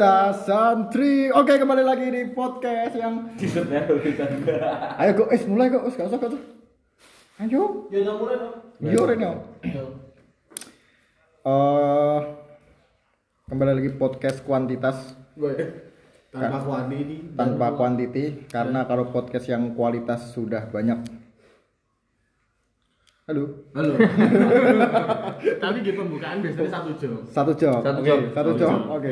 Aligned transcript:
kita 0.00 0.32
santri. 0.48 1.28
Oke, 1.28 1.60
kembali 1.60 1.84
lagi 1.84 2.08
di 2.08 2.32
podcast 2.32 2.96
yang 2.96 3.28
Ayo 4.96 5.10
kok, 5.12 5.28
eh 5.28 5.40
mulai 5.44 5.68
kok, 5.68 5.92
gak 5.92 6.08
usah 6.08 6.16
gak 6.16 6.32
usah. 6.32 6.42
Ayo. 7.44 7.84
Ya 7.92 8.08
udah 8.08 8.14
mulai 8.16 8.36
dong. 8.40 8.54
Yo 8.80 9.04
Reno. 9.04 9.44
Eh 11.44 12.18
kembali 13.52 13.72
lagi 13.76 13.92
podcast 14.00 14.40
kuantitas 14.40 15.20
Gue 15.36 15.52
tanpa 16.32 16.64
kuani 16.64 16.96
ini. 16.96 17.16
tanpa 17.36 17.76
kuantiti 17.76 18.48
karena 18.48 18.88
kalau 18.88 19.12
podcast 19.12 19.52
yang 19.52 19.76
kualitas 19.76 20.32
sudah 20.32 20.64
banyak. 20.72 21.19
Halo. 23.30 23.46
Halo. 23.78 23.94
Tapi 25.62 25.78
di 25.86 25.94
pembukaan 25.94 26.42
biasanya 26.42 26.66
satu 26.66 26.90
jam. 26.98 27.14
Satu 27.30 27.54
jok. 27.54 27.78
Satu 27.78 28.02
Oke, 28.02 28.10
jok. 28.10 28.20
Satu 28.34 28.50
Oh, 28.50 28.54
jok. 28.58 28.70
jok. 28.74 28.80
Oke. 28.90 29.10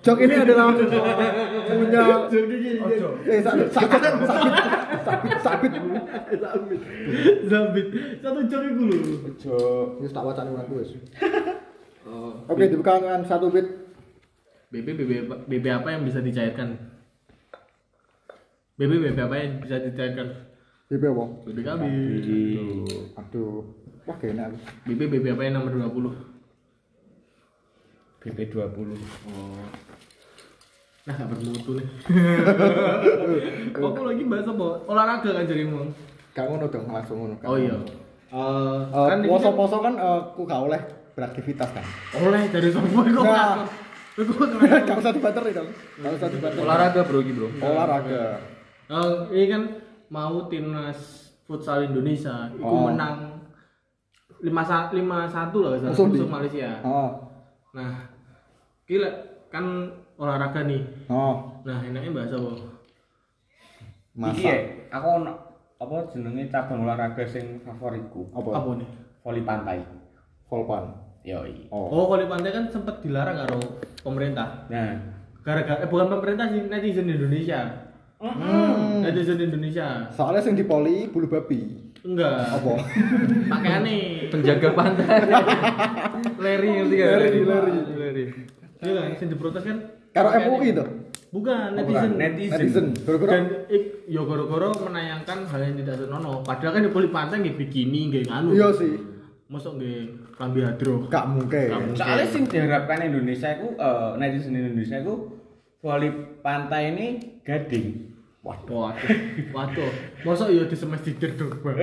Jok 0.00 0.18
ini 0.24 0.34
adalah 0.40 0.64
punya 1.68 2.02
Jadi 2.32 2.56
gini. 2.56 2.80
eh 3.28 3.40
sabit 3.44 3.68
sabit 3.68 4.00
sabit 4.00 4.24
sabit 5.04 5.72
sabit. 6.32 6.80
Zabit. 7.52 7.86
Satu 8.24 8.40
jam 8.48 8.60
itu 8.64 8.72
dulu. 8.80 8.98
Jok. 9.36 9.86
Wis 10.00 10.12
tak 10.16 10.24
wacane 10.24 10.56
aku 10.56 10.72
wis. 10.80 10.96
Oh. 12.08 12.32
Oke, 12.48 12.64
dibuka 12.64 12.96
dengan 12.96 13.28
satu 13.28 13.52
bit. 13.52 13.68
BB 14.72 14.88
BB 14.96 15.12
BB 15.44 15.64
apa 15.68 15.92
yang 15.92 16.08
bisa 16.08 16.24
dicairkan? 16.24 16.80
BB 18.80 19.04
BB 19.04 19.20
apa 19.20 19.36
yang 19.36 19.60
bisa 19.60 19.76
dicairkan? 19.76 20.48
BB 20.90 21.06
apa? 21.06 21.24
BB 21.46 21.58
kami. 21.62 21.86
Aduh. 23.14 23.62
Wah, 24.10 24.18
enak. 24.18 24.50
BB 24.82 25.00
BB 25.06 25.26
apa 25.30 25.42
yang 25.46 25.54
nomor 25.54 25.70
20? 25.86 26.10
BP 28.20 28.38
20 28.50 28.98
Nah, 31.00 31.14
gak 31.16 31.30
bermutu 31.30 31.78
nih. 31.78 31.86
Aku 33.72 34.02
lagi 34.04 34.22
bahas 34.26 34.44
apa? 34.44 34.68
Olahraga 34.84 35.30
kan 35.32 35.46
jadimu. 35.46 35.94
Gak 36.34 36.44
ngono 36.44 36.66
dong, 36.66 36.90
langsung 36.90 37.16
ngono. 37.22 37.34
Oh 37.40 37.54
iya. 37.56 37.78
Eh, 38.30 38.80
Eh, 38.90 39.06
kan 39.08 39.18
poso-poso 39.24 39.78
kan 39.78 39.94
eh, 39.94 40.18
aku 40.28 40.42
gak 40.44 40.60
oleh 40.60 40.80
beraktivitas 41.14 41.70
kan. 41.70 41.86
oleh 42.18 42.50
dari 42.50 42.68
semua 42.68 43.02
kok 43.02 43.24
Nah. 43.24 43.62
Gak 44.84 44.98
usah 44.98 45.14
dibateri 45.14 45.54
dong. 45.54 45.70
Gak 46.02 46.12
usah 46.18 46.28
dibateri. 46.28 46.60
olahraga 46.60 47.00
bro 47.06 47.22
gitu 47.22 47.46
bro 47.46 47.48
Olahraga. 47.62 48.42
Oh, 48.90 49.30
ini 49.30 49.46
kan 49.48 49.62
mau 50.10 50.50
timnas 50.50 50.98
futsal 51.46 51.86
Indonesia 51.86 52.50
itu 52.50 52.62
Oh. 52.62 52.90
menang 52.90 53.38
5 54.42 54.90
lima 54.96 55.28
satu 55.30 55.62
lah 55.62 55.78
Musuh 55.78 56.06
musuh, 56.08 56.28
Malaysia. 56.28 56.80
Oh. 56.82 57.22
Nah, 57.76 58.08
gila 58.88 59.06
kan 59.52 59.64
olahraga 60.16 60.66
nih. 60.66 60.82
Oh. 61.06 61.60
Nah, 61.62 61.78
enaknya 61.84 62.10
bahasa 62.10 62.34
apa? 62.40 62.52
Masa. 64.10 64.42
ya, 64.42 64.56
aku 64.90 65.08
apa 65.80 65.96
jenenge 66.12 66.50
cabang 66.50 66.82
olahraga 66.84 67.24
sing 67.24 67.62
favoritku 67.62 68.26
Apa? 68.34 68.50
Apa 68.58 68.70
nih? 68.76 68.88
voli 69.22 69.42
pantai 69.46 69.78
Volpan. 70.50 70.92
yoi 71.22 71.68
Oh. 71.70 71.86
Oh, 71.88 72.04
voli 72.10 72.26
pantai 72.26 72.50
kan 72.50 72.64
sempat 72.66 72.98
dilarang 73.00 73.36
karo 73.46 73.60
pemerintah. 74.02 74.66
nah 74.66 74.96
Gara-gara 75.40 75.80
eh 75.80 75.88
bukan 75.88 76.08
pemerintah 76.10 76.52
sih, 76.52 76.68
netizen 76.68 77.08
Indonesia. 77.08 77.79
Hmm. 78.20 79.00
Netizen 79.00 79.40
Indonesia. 79.40 80.12
Soalnya 80.12 80.44
sing 80.44 80.52
dipoli 80.52 81.08
bulu 81.08 81.24
babi. 81.24 81.88
Enggak. 82.04 82.52
Apa? 82.52 82.72
Pakaiane 83.48 84.28
penjaga 84.28 84.68
pantai 84.76 85.24
Larry 86.44 86.68
ngerti 86.68 86.94
gak 87.00 87.08
Larry, 87.16 87.40
Larry. 87.44 87.72
Larry 87.96 88.26
Iya 88.80 88.92
kan, 88.96 89.12
yang 89.12 89.28
diprotes 89.32 89.64
kan? 89.64 89.76
Karo. 90.12 90.28
MUI 90.32 90.72
tuh. 90.72 90.88
Bukan, 91.30 91.76
netizen. 91.76 92.16
netizen 92.16 92.56
Netizen. 92.56 92.86
Gara-gara 93.04 93.30
Dan 93.36 93.44
ik, 93.68 94.08
yo 94.08 94.24
goro-goro 94.24 94.72
menayangkan 94.88 95.44
hal 95.48 95.60
yang 95.60 95.76
tidak 95.80 95.96
senonoh. 96.00 96.40
Padahal 96.44 96.72
kan 96.76 96.82
di 96.84 96.92
poli 96.92 97.08
pantai 97.12 97.44
nggih 97.44 97.56
bikini, 97.56 98.00
nggih 98.08 98.22
nganu. 98.28 98.48
Iya 98.56 98.68
sih. 98.76 98.94
Masuk 99.52 99.76
nggih 99.80 99.98
klambi 100.36 100.60
hadro. 100.64 101.08
Gak 101.12 101.24
mungkin. 101.28 101.96
Soalnya 101.96 102.26
sing 102.28 102.48
diharapkan 102.48 103.04
Indonesia 103.04 103.48
itu 103.52 103.68
eh, 103.76 104.10
netizen 104.16 104.56
Indonesia 104.56 104.96
itu 105.00 105.14
voli 105.80 106.08
pantai 106.44 106.92
ini 106.92 107.06
gading 107.44 108.09
Waduh, 108.40 108.88
waduh, 108.88 109.08
waduh. 109.52 109.90
Masa 110.24 110.48
iya 110.48 110.64
di 110.64 110.72
semester 110.72 111.12
dong, 111.36 111.60
Bang. 111.60 111.76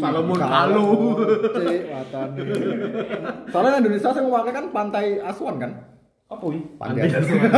Salomon 0.00 0.40
Kalu. 0.40 0.88
Cek, 1.52 1.80
watan. 1.92 2.28
Soalnya 3.52 3.84
Indonesia 3.84 4.10
sing 4.10 4.24
mewakili 4.24 4.56
kan 4.56 4.66
pantai 4.72 5.20
Asuhan 5.20 5.56
kan? 5.60 5.72
apa 6.26 6.42
ini 6.50 6.58
Pantai 6.74 7.06
Asuhan. 7.06 7.50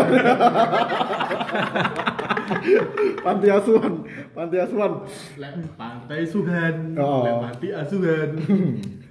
Pantai 3.24 3.48
Asuhan. 3.50 3.92
Pantai 4.36 4.58
Asuhan. 4.60 4.92
Lek 5.38 5.54
pantai 5.72 6.20
Suhan, 6.26 6.74
Oh. 6.98 7.22
lek 7.24 7.34
mati 7.40 7.68
asuhan. 7.72 8.30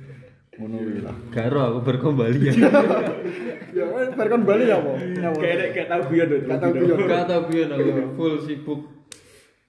Ngono 0.57 0.75
kuwi 0.81 1.01
lah. 1.05 1.15
Garo 1.29 1.59
aku 1.63 1.79
berkembali 1.85 2.39
ya 2.41 2.53
Ya, 3.77 3.83
wes 3.85 4.09
berkon 4.11 4.41
Bali 4.41 4.65
ya 4.65 4.81
apa? 4.81 4.97
Nyawa. 4.97 5.37
kayak 5.37 5.69
kayak 5.69 5.87
tahu 5.87 6.01
guyon 6.09 6.27
tuh 6.27 6.39
Gak 6.43 6.57
tau 6.57 6.71
guyon. 6.73 6.97
gak 7.05 7.25
tahu 7.25 7.41
guyon 7.45 7.69
aku 7.69 7.89
full 8.13 8.35
sibuk 8.41 8.81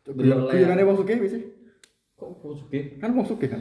Guyon 0.08 0.48
guyonane 0.48 0.82
wong 0.82 0.96
sugih 0.96 1.20
wis 1.20 1.32
sih. 1.32 1.44
kok 2.14 2.32
full 2.40 2.56
sugih 2.56 2.96
Kan 2.96 3.12
wong 3.12 3.24
sugih 3.24 3.48
kan. 3.48 3.60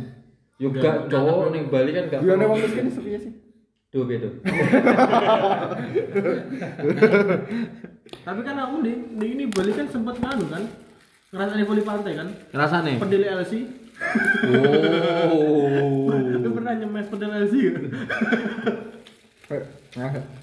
Yo 0.55 0.71
gak 0.71 1.07
cowok 1.07 1.51
ning 1.51 1.67
Bali 1.67 1.91
kan 1.91 2.07
gak 2.07 2.23
Guyonane 2.23 2.47
wong 2.47 2.59
miskin 2.59 2.87
sepiye 2.87 3.19
sih? 3.19 3.33
Duh 3.87 4.03
beda. 4.03 4.27
Tapi 8.23 8.39
kan 8.41 8.55
aku 8.57 8.75
di, 8.81 8.91
di 9.13 9.27
ini 9.29 9.43
Bali 9.47 9.71
kan 9.71 9.87
sempat 9.87 10.15
nganu 10.17 10.45
kan. 10.47 10.63
Ngerasain 11.27 11.63
voli 11.63 11.83
pantai 11.83 12.13
kan. 12.15 12.27
Rasane. 12.51 12.99
Pedeli 12.99 13.27
LC. 13.27 13.53
Oh. 15.27 16.11
Pernah 16.67 16.83
nyemes 16.83 17.07
pedel 17.07 17.31
LC 17.47 17.53
kan. 17.71 17.83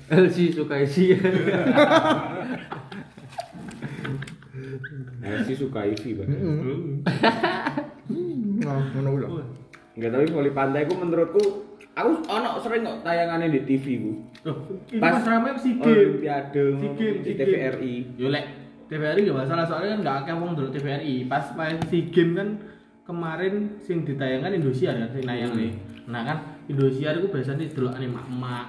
LC 0.08 0.56
suka 0.56 0.80
isi. 0.80 1.12
LC 5.20 5.48
suka 5.52 5.84
isi, 5.84 6.16
Bang. 6.16 6.32
nah, 8.64 8.80
ngono. 8.96 9.44
Enggak 10.00 10.10
tapi 10.16 10.24
voli 10.32 10.48
pantai 10.56 10.88
ku 10.88 10.96
menurutku 10.96 11.44
aku 11.92 12.12
ono 12.24 12.56
sering 12.64 12.88
kok 12.88 13.04
tayangannya 13.04 13.52
di 13.52 13.60
TV 13.68 13.84
ku. 14.00 14.12
Ini 14.96 15.04
Pas 15.04 15.20
ramai 15.28 15.60
si 15.60 15.76
game. 15.76 16.24
Olimpiade 16.24 16.64
di 17.20 17.32
TVRI. 17.36 17.94
Yo 18.16 18.32
lek 18.32 18.48
TVRI 18.88 19.28
gak 19.28 19.44
masalah 19.44 19.68
soalnya 19.68 20.00
kan 20.00 20.00
gak 20.00 20.16
akeh 20.24 20.34
wong 20.40 20.56
dulu 20.56 20.72
TVRI. 20.72 21.28
Pas 21.28 21.52
main 21.52 21.76
si 21.92 22.08
game 22.08 22.32
kan 22.32 22.48
kemarin 23.04 23.76
sing 23.84 24.08
ditayangkan 24.08 24.56
Indosiar 24.56 24.96
kan 24.96 25.12
sing 25.12 25.28
nayang 25.28 25.52
nih. 25.52 25.93
Nah 26.08 26.20
kan 26.24 26.38
Indosiar 26.68 27.16
itu 27.20 27.28
biasanya 27.28 27.64
delokane 27.72 28.08
emak-emak. 28.08 28.66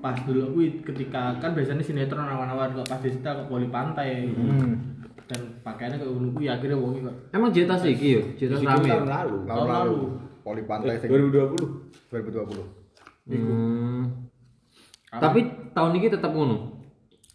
Pas 0.00 0.16
dulu 0.24 0.40
aku 0.48 0.58
ketika 0.92 1.36
kan 1.40 1.52
biasanya 1.52 1.84
sinetron 1.84 2.24
awan-awan 2.24 2.72
kok 2.72 2.88
pas 2.88 3.00
disita 3.00 3.36
kok 3.36 3.48
poli 3.48 3.68
pantai. 3.68 4.32
Hmm. 4.32 5.00
Dan 5.30 5.62
pakaiannya 5.62 6.02
kayak 6.02 6.10
ngono 6.10 6.28
kuwi 6.34 6.46
akhirnya 6.50 6.76
wong 6.76 6.92
kok 7.06 7.16
Emang 7.30 7.50
jeta 7.54 7.78
sih 7.78 7.94
iki 7.94 8.18
yo, 8.18 8.22
situ 8.34 8.56
rame. 8.66 8.82
tahun 8.82 9.06
lalu. 9.06 9.36
Tahun 9.46 9.66
lalu. 9.68 9.70
lalu. 9.70 9.98
Poli 10.40 10.62
pantai 10.64 10.96
sing 10.98 11.08
2020. 11.12 12.10
2020. 12.10 12.80
Hmm. 13.30 14.02
Tapi 15.10 15.40
tahun 15.76 15.92
ini 16.00 16.08
tetap 16.10 16.32
ngono. 16.34 16.80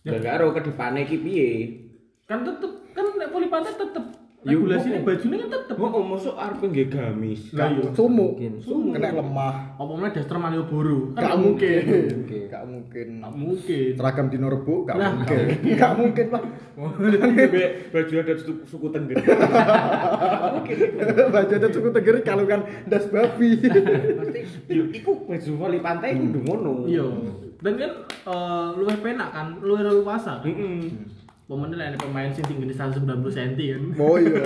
Ya 0.06 0.22
gak 0.22 0.38
ero 0.38 0.54
ke 0.54 0.62
depane 0.62 1.06
iki 1.06 1.18
piye? 1.22 1.50
kan 2.26 2.42
tetep 2.42 2.72
kan 2.98 3.06
nek 3.22 3.30
poli 3.30 3.48
pantai 3.54 3.78
tetep 3.78 4.06
Yo, 4.46 4.62
regulasinya 4.62 5.02
kok- 5.02 5.08
bajunya 5.10 5.38
kan 5.42 5.50
tetep. 5.50 5.76
Kok 5.76 6.06
masuk 6.06 6.36
arep 6.38 6.62
nggih 6.62 6.88
gamis. 6.88 7.42
Lah 7.50 7.66
iya. 7.68 7.90
Sumu. 7.92 8.38
Mungkin. 8.38 8.62
Kena 8.94 9.10
lemah. 9.12 9.54
Apa 9.74 9.92
mana 9.92 10.10
daster 10.10 10.38
Malioboro? 10.38 11.12
Kan 11.12 11.22
Gak 11.24 11.36
mungkin. 11.36 11.82
mungkin. 11.82 12.46
Gak 12.46 12.64
mungkin. 12.64 13.08
Gak 13.20 13.34
mungkin. 13.34 13.92
Seragam 13.98 14.28
di 14.30 14.38
Norbo 14.38 14.86
gak 14.86 14.96
mungkin. 15.02 15.46
Gak 15.74 15.92
mungkin 15.98 16.26
lah. 16.30 16.44
Baju 17.90 18.14
ada 18.16 18.34
suku, 18.38 18.88
tengger. 18.88 19.18
Baju 21.28 21.54
ada 21.56 21.68
suku 21.68 21.88
tegeri 21.92 22.22
kalau 22.22 22.46
kan 22.46 22.62
das 22.86 23.10
babi. 23.10 23.58
Pasti 23.60 24.40
iku 24.94 25.26
baju 25.26 25.52
voli 25.58 25.80
pantai 25.80 26.16
kudu 26.16 26.40
ngono. 26.44 26.86
Iya. 26.86 27.06
Dan 27.58 27.74
kan 27.76 27.92
eh, 28.06 28.68
luwih 28.76 28.98
penak 29.00 29.30
kan, 29.32 29.58
luwih 29.58 29.82
leluasa. 29.82 30.38
Heeh. 30.40 30.86
Pemenang 31.46 31.78
ada 31.78 31.98
pemain 31.98 32.34
sing 32.34 32.42
tinggi 32.44 32.74
190 32.74 33.06
cm 33.06 33.54
kan. 33.54 33.84
Oh 34.02 34.18
iya. 34.18 34.42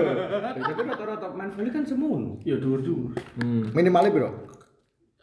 Tapi 0.54 0.82
rata-rata 0.86 1.34
main 1.34 1.50
voli 1.50 1.66
kan 1.68 1.82
semono. 1.82 2.38
Ya 2.46 2.54
dhuwur-dhuwur. 2.54 3.10
Minimalnya 3.74 4.10
bro. 4.10 4.30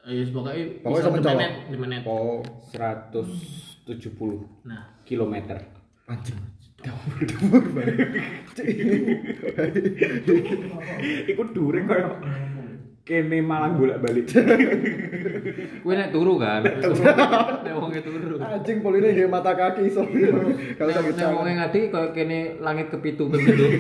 Eh 0.04 0.20
yes, 0.20 0.30
pokoknya 0.30 0.84
Pokoknya 0.84 1.04
sama 1.06 1.18
di 1.18 1.30
menit, 1.30 1.52
di 1.72 1.78
menit. 1.78 2.02
Oh, 2.04 2.44
170 2.76 3.88
Nah, 4.68 5.00
kilometer. 5.08 5.56
anjing. 6.06 6.36
Dapur 6.82 7.62
banget. 7.72 8.26
Iku 11.30 11.42
dureng 11.54 11.86
koyo 11.86 12.10
kene 13.12 13.44
malang 13.44 13.76
bolak-balik. 13.76 14.32
Kuwi 15.84 15.94
nek 16.00 16.16
turu 16.16 16.40
kan. 16.40 16.64
Nek 16.64 17.74
wong 17.80 17.92
turu. 18.00 18.40
Anjing 18.40 18.80
poline 18.80 19.12
nggih 19.12 19.28
mata 19.28 19.52
kaki 19.52 19.92
iso. 19.92 20.08
Nek 20.08 20.32
gitu. 20.80 21.28
wong 21.28 21.48
ngadi 21.52 21.92
koyo 21.92 22.16
kene 22.16 22.64
langit 22.64 22.88
kepitu 22.88 23.28
pindho. 23.28 23.68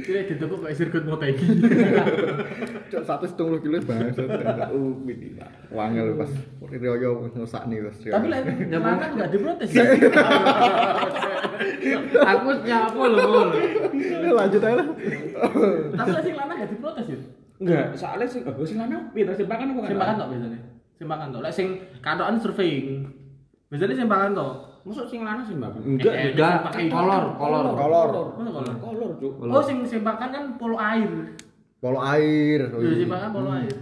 Kira 0.00 0.26
ditukuk 0.26 0.66
kayak 0.66 0.76
sirkuit 0.80 1.04
Motegi. 1.06 1.46
Cok 2.90 3.02
170 3.06 3.62
kilo 3.62 3.76
bangsa. 3.84 4.24
Uh, 4.72 4.96
ini 5.06 5.36
wangel 5.70 6.16
pas 6.18 6.32
Rioyo 6.72 7.30
ngusakni 7.36 7.84
wis. 7.84 8.00
Tapi 8.08 8.26
lek 8.32 8.48
lanang 8.66 9.14
enggak 9.14 9.30
diprotes. 9.30 9.70
Aku 12.18 12.48
nyapa 12.66 13.02
lho, 13.14 13.42
lanjut 14.34 14.60
aja 14.64 14.74
lah. 14.74 14.88
Tapi 15.94 16.08
lek 16.18 16.22
sing 16.26 16.34
lanang 16.34 16.56
enggak 16.58 16.70
diprotes 16.74 17.06
ya. 17.06 17.20
Enggak, 17.60 17.92
soalnya 17.92 18.24
sing 18.24 18.42
aku 18.48 18.64
sing 18.64 18.80
lanang 18.80 19.12
pinter 19.12 19.36
sempakan 19.36 19.76
apa 19.76 19.80
kan? 19.84 19.90
Sembakan 19.92 20.14
tok 20.16 20.28
biasanya. 20.32 20.58
Sembakan 20.96 21.26
tok. 21.28 21.40
Lek 21.44 21.52
sing 21.52 21.68
katokan 22.00 22.36
surveying. 22.40 22.88
Biasanya 23.68 23.96
sembakan 24.00 24.30
tok. 24.32 24.54
Masuk 24.80 25.04
sing 25.12 25.20
lanang 25.20 25.44
sempakan? 25.44 25.80
Enggak, 25.84 26.12
Enggak, 26.16 26.32
Enggak, 26.32 26.56
pakai 26.64 26.82
kolor, 26.88 27.24
kolor. 27.36 27.64
Kolor. 27.76 28.08
Mana 28.40 28.48
kolor? 28.48 28.74
kolor, 28.80 29.10
Cuk. 29.20 29.32
Oh, 29.44 29.60
sing 29.60 29.84
sembakan 29.84 30.28
kan 30.32 30.44
polo 30.56 30.80
air. 30.80 31.36
Polo 31.84 32.00
air. 32.00 32.60
Oh, 32.72 32.80
iya. 32.80 33.04
sembakan 33.04 33.28
polo 33.28 33.50
air. 33.52 33.76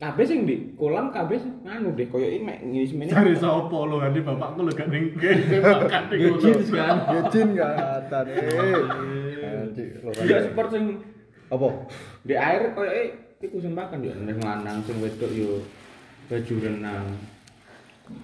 Kabeh 0.00 0.24
sing 0.24 0.48
di 0.48 0.72
kolam 0.80 1.12
kabeh 1.12 1.36
sing 1.36 1.60
nganu 1.60 1.92
deh, 1.92 2.08
koyo 2.08 2.24
iki 2.24 2.40
mek 2.40 2.64
ngisi 2.66 2.96
semene. 2.96 3.12
Cari 3.12 3.36
sopo 3.36 3.84
lo 3.84 4.00
hadi 4.00 4.24
bapakku 4.24 4.64
lo 4.64 4.72
gak 4.72 4.88
ning 4.88 5.12
sembakan 5.52 6.02
ning 6.08 6.20
kono. 6.24 6.40
Jeans 6.40 6.68
kan. 6.72 6.96
Ya 7.14 7.20
jin 7.30 7.48
gak 7.60 7.72
ada 8.08 8.18
eh. 8.26 8.80
Anjing, 9.44 9.88
lo 10.02 10.10
kan. 10.10 10.22
Enggak 10.24 10.40
sport 10.50 10.68
sing 10.72 10.84
Apa? 11.50 11.66
di 12.22 12.38
air 12.38 12.70
koyo 12.78 12.94
iku 13.42 13.58
sempakan 13.58 14.06
yo 14.06 14.14
nek 14.22 14.38
lanang 14.38 14.78
sing 14.86 15.02
wedok 15.02 15.30
yo 15.34 15.66
baju 16.30 16.54
renang. 16.62 17.06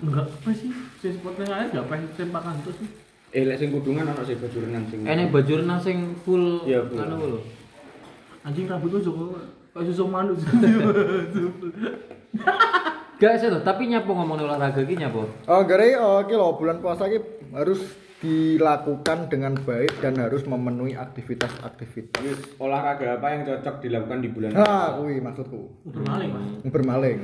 Enggak 0.02 0.26
apa 0.30 0.50
sih? 0.54 0.70
Sing 1.02 1.18
sport 1.18 1.34
ning 1.42 1.50
air 1.50 1.66
gak 1.74 1.90
apa 1.90 1.94
sembakan 2.14 2.54
tuh 2.62 2.74
sih. 2.78 2.86
Eh 3.34 3.42
lek 3.42 3.58
sing 3.58 3.74
kudungan 3.74 4.06
ana 4.06 4.22
sing 4.22 4.38
baju 4.38 4.58
renang 4.62 4.86
sing. 4.86 5.02
Enek 5.02 5.34
baju 5.34 5.52
renang 5.58 5.82
sing 5.82 6.14
full 6.22 6.62
full. 6.62 7.02
anu 7.02 7.18
lho. 7.18 7.42
Anjing 8.46 8.70
rambutku 8.70 9.02
juga 9.02 9.42
kayak 9.74 9.90
susu 9.90 10.06
manuk. 10.06 10.38
Gak 13.16 13.40
sih 13.40 13.48
tapi 13.64 13.88
nyapo 13.88 14.12
ngomongin 14.12 14.44
olahraga 14.44 14.84
iki 14.84 15.00
nyapo. 15.00 15.24
Oh, 15.48 15.64
gara 15.64 15.88
oh, 16.04 16.20
iki 16.22 16.36
lho, 16.36 16.52
bulan 16.60 16.84
puasa 16.84 17.08
ini 17.08 17.24
harus 17.56 17.80
dilakukan 18.16 19.28
dengan 19.28 19.52
baik 19.52 20.00
dan 20.00 20.16
harus 20.16 20.48
memenuhi 20.48 20.96
aktivitas-aktivitas. 20.96 22.56
Olahraga 22.56 23.20
apa 23.20 23.26
yang 23.28 23.42
cocok 23.44 23.84
dilakukan 23.84 24.18
di 24.24 24.28
bulan 24.32 24.56
Ha, 24.56 24.96
kuwi 24.96 25.20
maksudku. 25.20 25.60
Udah 25.84 26.02
maling, 26.08 26.30
Mas. 26.32 26.72
Bermaling. 26.72 27.18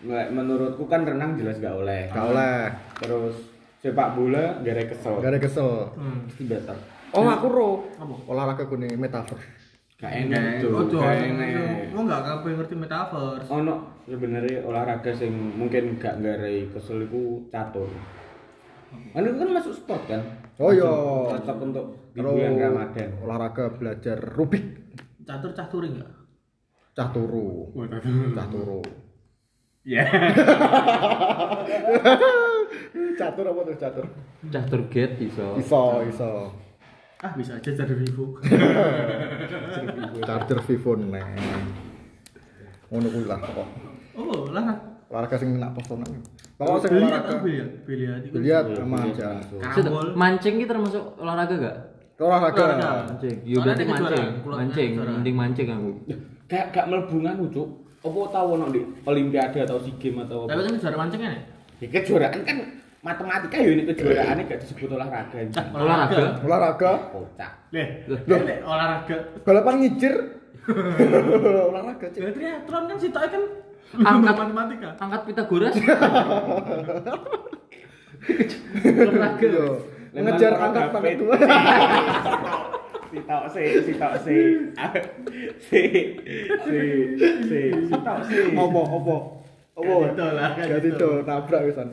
Nggak, 0.00 0.26
menurutku 0.32 0.84
kan 0.86 1.02
renang 1.04 1.34
jelas 1.34 1.58
gak 1.58 1.74
oleh. 1.74 2.08
Gak 2.14 2.26
oleh. 2.30 2.72
Terus 3.02 3.36
sepak 3.82 4.14
bola 4.14 4.62
gara 4.62 4.82
kesel. 4.86 5.14
Gak 5.18 5.30
ada 5.34 5.40
kesel. 5.42 5.70
Hmm. 5.98 6.20
Batal. 6.46 6.78
Oh, 7.10 7.26
aku 7.26 7.46
ro. 7.50 7.70
Apa? 7.98 8.14
Olahraga 8.30 8.64
kuning 8.70 8.94
metaverse. 8.96 9.44
Gak 10.00 10.14
enak, 10.24 10.64
Oh. 10.64 10.86
Gak 10.88 11.16
enak. 11.26 11.92
Mau 11.92 12.06
enggak 12.06 12.22
kabeh 12.24 12.54
ngerti 12.56 12.74
metaverse. 12.78 13.50
Ono 13.50 14.00
sebenarnya 14.06 14.64
olahraga 14.64 15.10
sing 15.12 15.34
mungkin 15.58 15.98
gak 16.00 16.22
ngarai 16.22 16.70
kesel 16.72 17.04
iku 17.04 17.44
catur. 17.50 17.90
Kan 18.90 19.22
itu 19.26 19.36
kan 19.38 19.48
masuk 19.54 19.74
sport 19.74 20.02
kan? 20.10 20.22
Oh 20.60 20.70
iya. 20.74 20.90
Cocok 21.36 21.56
untuk 21.62 21.86
di 22.10 22.20
bulan 22.20 22.58
Ramadan. 22.58 23.10
olahraga 23.22 23.70
belajar 23.74 24.18
rubik. 24.18 24.92
Catur 25.24 25.54
cah 25.54 25.66
touring 25.70 25.94
enggak? 25.98 26.12
Cah 26.94 27.08
turu. 27.14 27.70
Oh, 27.70 27.86
catur. 27.86 28.34
Cah 28.34 28.46
turu. 28.50 28.82
Ya. 29.86 30.04
Catur 33.20 33.44
apa 33.48 33.60
tuh 33.64 33.76
catur? 33.78 34.06
Cah 34.50 34.64
turget 34.68 35.12
iso. 35.22 35.56
Iso, 35.56 36.02
iso. 36.08 36.52
Ah, 37.20 37.36
bisa 37.36 37.52
aja 37.60 37.70
cari 37.76 37.94
Vivo. 38.00 38.40
Charger 40.26 40.60
Vivo 40.64 40.92
neng. 40.96 41.36
Ngono 42.88 43.06
kuwi 43.12 43.24
lah. 43.28 43.40
Oh, 44.16 44.48
lah. 44.48 44.89
Olahraga 45.10 45.36
sing 45.42 45.58
nak 45.58 45.74
postonan. 45.74 46.06
Pokok 46.54 46.86
sing 46.86 47.02
olahraga. 47.02 47.34
oh, 47.34 47.42
biliar. 47.42 47.68
Biliar 47.82 48.16
itu. 48.22 48.30
Biliar 48.30 48.62
sama 48.78 48.98
aja. 49.02 49.28
mancing 50.14 50.54
iki 50.62 50.66
termasuk 50.70 51.02
olahraga 51.18 51.54
gak? 51.58 51.76
Olahraga. 52.22 52.62
Olahraga. 52.62 52.90
Mancing. 53.10 53.36
Yo 53.42 53.58
berarti 53.58 53.84
mancing. 53.90 54.26
Mancing, 54.46 54.90
mending 55.02 55.34
mancing 55.34 55.66
aku. 55.66 55.90
Gak 56.46 56.70
gak 56.70 56.86
mlebu 56.86 57.16
nganu, 57.26 57.44
Cuk. 57.50 57.68
Apa 58.06 58.20
tau 58.32 58.54
ono 58.54 58.70
di 58.70 58.80
olimpiade 59.04 59.58
atau 59.66 59.76
SEA 59.82 59.92
Games 60.00 60.24
atau 60.24 60.48
Tapi 60.48 60.56
apa? 60.56 60.72
kan 60.72 60.78
juara 60.78 60.96
mancing 60.96 61.20
kan 61.20 61.30
ya? 61.36 61.42
Ya, 61.82 61.86
kejuaraan 61.90 62.40
kan 62.46 62.56
matematika 63.02 63.56
ya 63.60 63.70
ini 63.76 63.82
kejuaraannya 63.90 64.42
gak 64.46 64.60
disebut 64.62 64.88
olahraga. 64.94 65.36
Olahraga. 65.74 66.24
Olahraga. 66.46 66.92
Kocak. 67.10 67.52
Leh, 67.74 68.06
Loh. 68.06 68.18
leh, 68.46 68.58
olahraga. 68.62 69.16
Balapan 69.42 69.74
ngijir. 69.82 70.14
olahraga. 71.74 72.06
Jadi 72.14 72.30
triathlon 72.30 72.84
kan 72.86 72.96
sih 72.96 73.10
kan 73.10 73.42
Angkat. 73.90 74.34
matematika. 74.36 74.90
Angkat 74.96 75.20
Pitagoras. 75.26 75.74
olahraga. 75.74 77.14
Iya. 79.40 79.66
Lempar 80.10 80.52
angkat 80.58 80.90
pit. 81.00 81.16
dua. 81.18 81.36
Sitok 83.10 83.44
si, 83.50 83.64
sitok 83.86 84.12
si. 84.22 84.36
Si, 85.60 85.82
si, 86.62 86.78
si, 87.42 87.60
sitok 87.86 88.18
si. 88.26 88.38
Opo, 88.54 88.80
opo. 88.82 89.16
Opo. 89.74 89.94
Gak 90.14 90.80
itu 90.80 91.10
nabrak 91.24 91.62
wisan. 91.66 91.88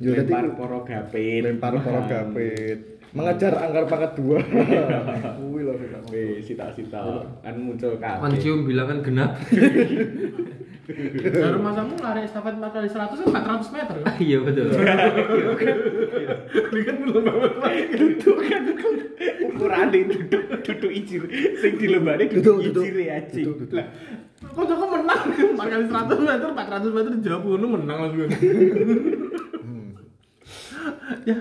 Yo 0.00 0.14
dadi 0.14 0.32
Lempar 0.32 0.44
ku- 0.48 0.56
poro 0.56 0.78
gapit. 0.82 1.40
lempar 1.44 1.72
poro 1.76 2.00
gapit. 2.08 2.78
Mengejar 3.16 3.56
angkar 3.56 3.88
pangkat 3.88 4.12
dua. 4.12 4.44
Kuwi 5.40 5.64
lho. 5.64 5.72
Wih, 6.12 6.44
sitok 6.44 6.76
sitok. 6.76 7.24
Kan 7.40 7.56
muncul 7.56 7.96
kabeh. 7.96 8.20
Mencium 8.20 8.68
bilangan 8.68 9.00
genap. 9.00 9.40
Dari 10.86 11.58
masamu 11.58 11.98
lari 11.98 12.22
estafet 12.22 12.54
4 12.54 12.62
kali 12.62 12.86
100 12.86 13.26
kan 13.26 13.42
400 13.58 13.74
meter 13.74 13.96
kan? 14.04 14.14
Iya 14.20 14.38
betul. 14.38 14.70
Ini 16.70 16.80
kan 16.86 16.96
belum 17.02 17.22
banget 17.26 17.52
Duduk 17.98 18.38
kan 18.46 18.62
ukuran 19.50 19.86
duduk 19.90 20.22
duduk 20.62 20.92
ijir 20.94 21.26
sing 21.58 21.74
dilembani 21.74 22.30
duduk 22.30 22.62
Duduk, 22.62 22.70
duduk. 22.70 22.84
ijir 22.86 22.96
ya. 23.02 23.18
Duduk, 23.18 23.66
duduk. 23.66 23.74
Lah, 23.74 23.86
kok 24.46 24.62
Joko 24.62 24.86
menang 24.92 25.20
4 25.26 25.58
kali 25.58 25.84
100 25.90 26.22
meter 26.22 26.48
400 26.54 26.94
meter 26.94 27.12
jawab 27.24 27.42
ngono 27.42 27.66
menang 27.80 27.98
langsung. 28.06 28.30
Ya, 31.26 31.36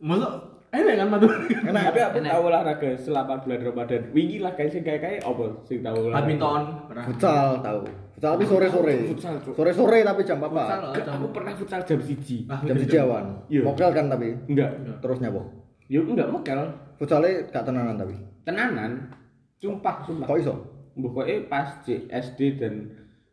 masa 0.00 0.51
enak 0.72 0.94
kan 0.96 1.08
matu. 1.08 1.26
Enak. 1.62 1.82
Tapi 1.86 1.98
aku 2.00 2.18
tahu 2.22 2.42
olahraga 2.44 2.90
selama 2.96 3.34
bulan 3.38 3.60
Ramadan. 3.62 4.02
Wingi 4.10 4.40
lah 4.40 4.52
kayak 4.52 4.70
sing 4.70 4.82
kayak 4.82 5.00
kayak 5.00 5.20
apa 5.20 5.44
sing 5.62 5.78
tahu 5.80 5.96
olahraga. 6.02 6.16
Badminton. 6.18 6.62
pernah. 6.88 7.04
Futsal 7.04 7.48
tahu. 7.60 7.80
Futsal 8.12 8.30
tapi 8.32 8.44
sore-sore. 8.46 8.94
Futsal, 9.06 9.34
Cuk. 9.38 9.52
Sore-sore 9.52 9.98
tapi 10.00 10.20
jam 10.22 10.38
Futsal 10.38 10.80
apa? 10.82 10.96
jam- 10.96 11.14
aku 11.14 11.26
pernah 11.30 11.52
futsal 11.52 11.80
jam 11.82 12.00
siji. 12.00 12.38
Ah, 12.46 12.58
Jam 12.62 12.74
gitu. 12.74 12.88
siji 12.88 12.96
awan. 12.98 13.24
Iya. 13.46 13.60
Mokel 13.62 13.90
kan 13.92 14.06
tapi. 14.08 14.28
Enggak. 14.48 14.70
Terus 14.98 15.18
nyapa? 15.20 15.40
Yuk 15.86 16.04
enggak 16.08 16.28
mekel. 16.30 16.60
Futsale 16.96 17.30
gak 17.48 17.64
tenanan 17.64 17.96
tapi. 17.96 18.14
Tenanan. 18.42 19.12
Sumpah, 19.60 20.02
sumpah. 20.02 20.26
Kok 20.26 20.38
iso? 20.40 20.54
Pokoknya 20.92 21.36
pas 21.46 21.68
SD 21.84 22.40
dan 22.56 22.74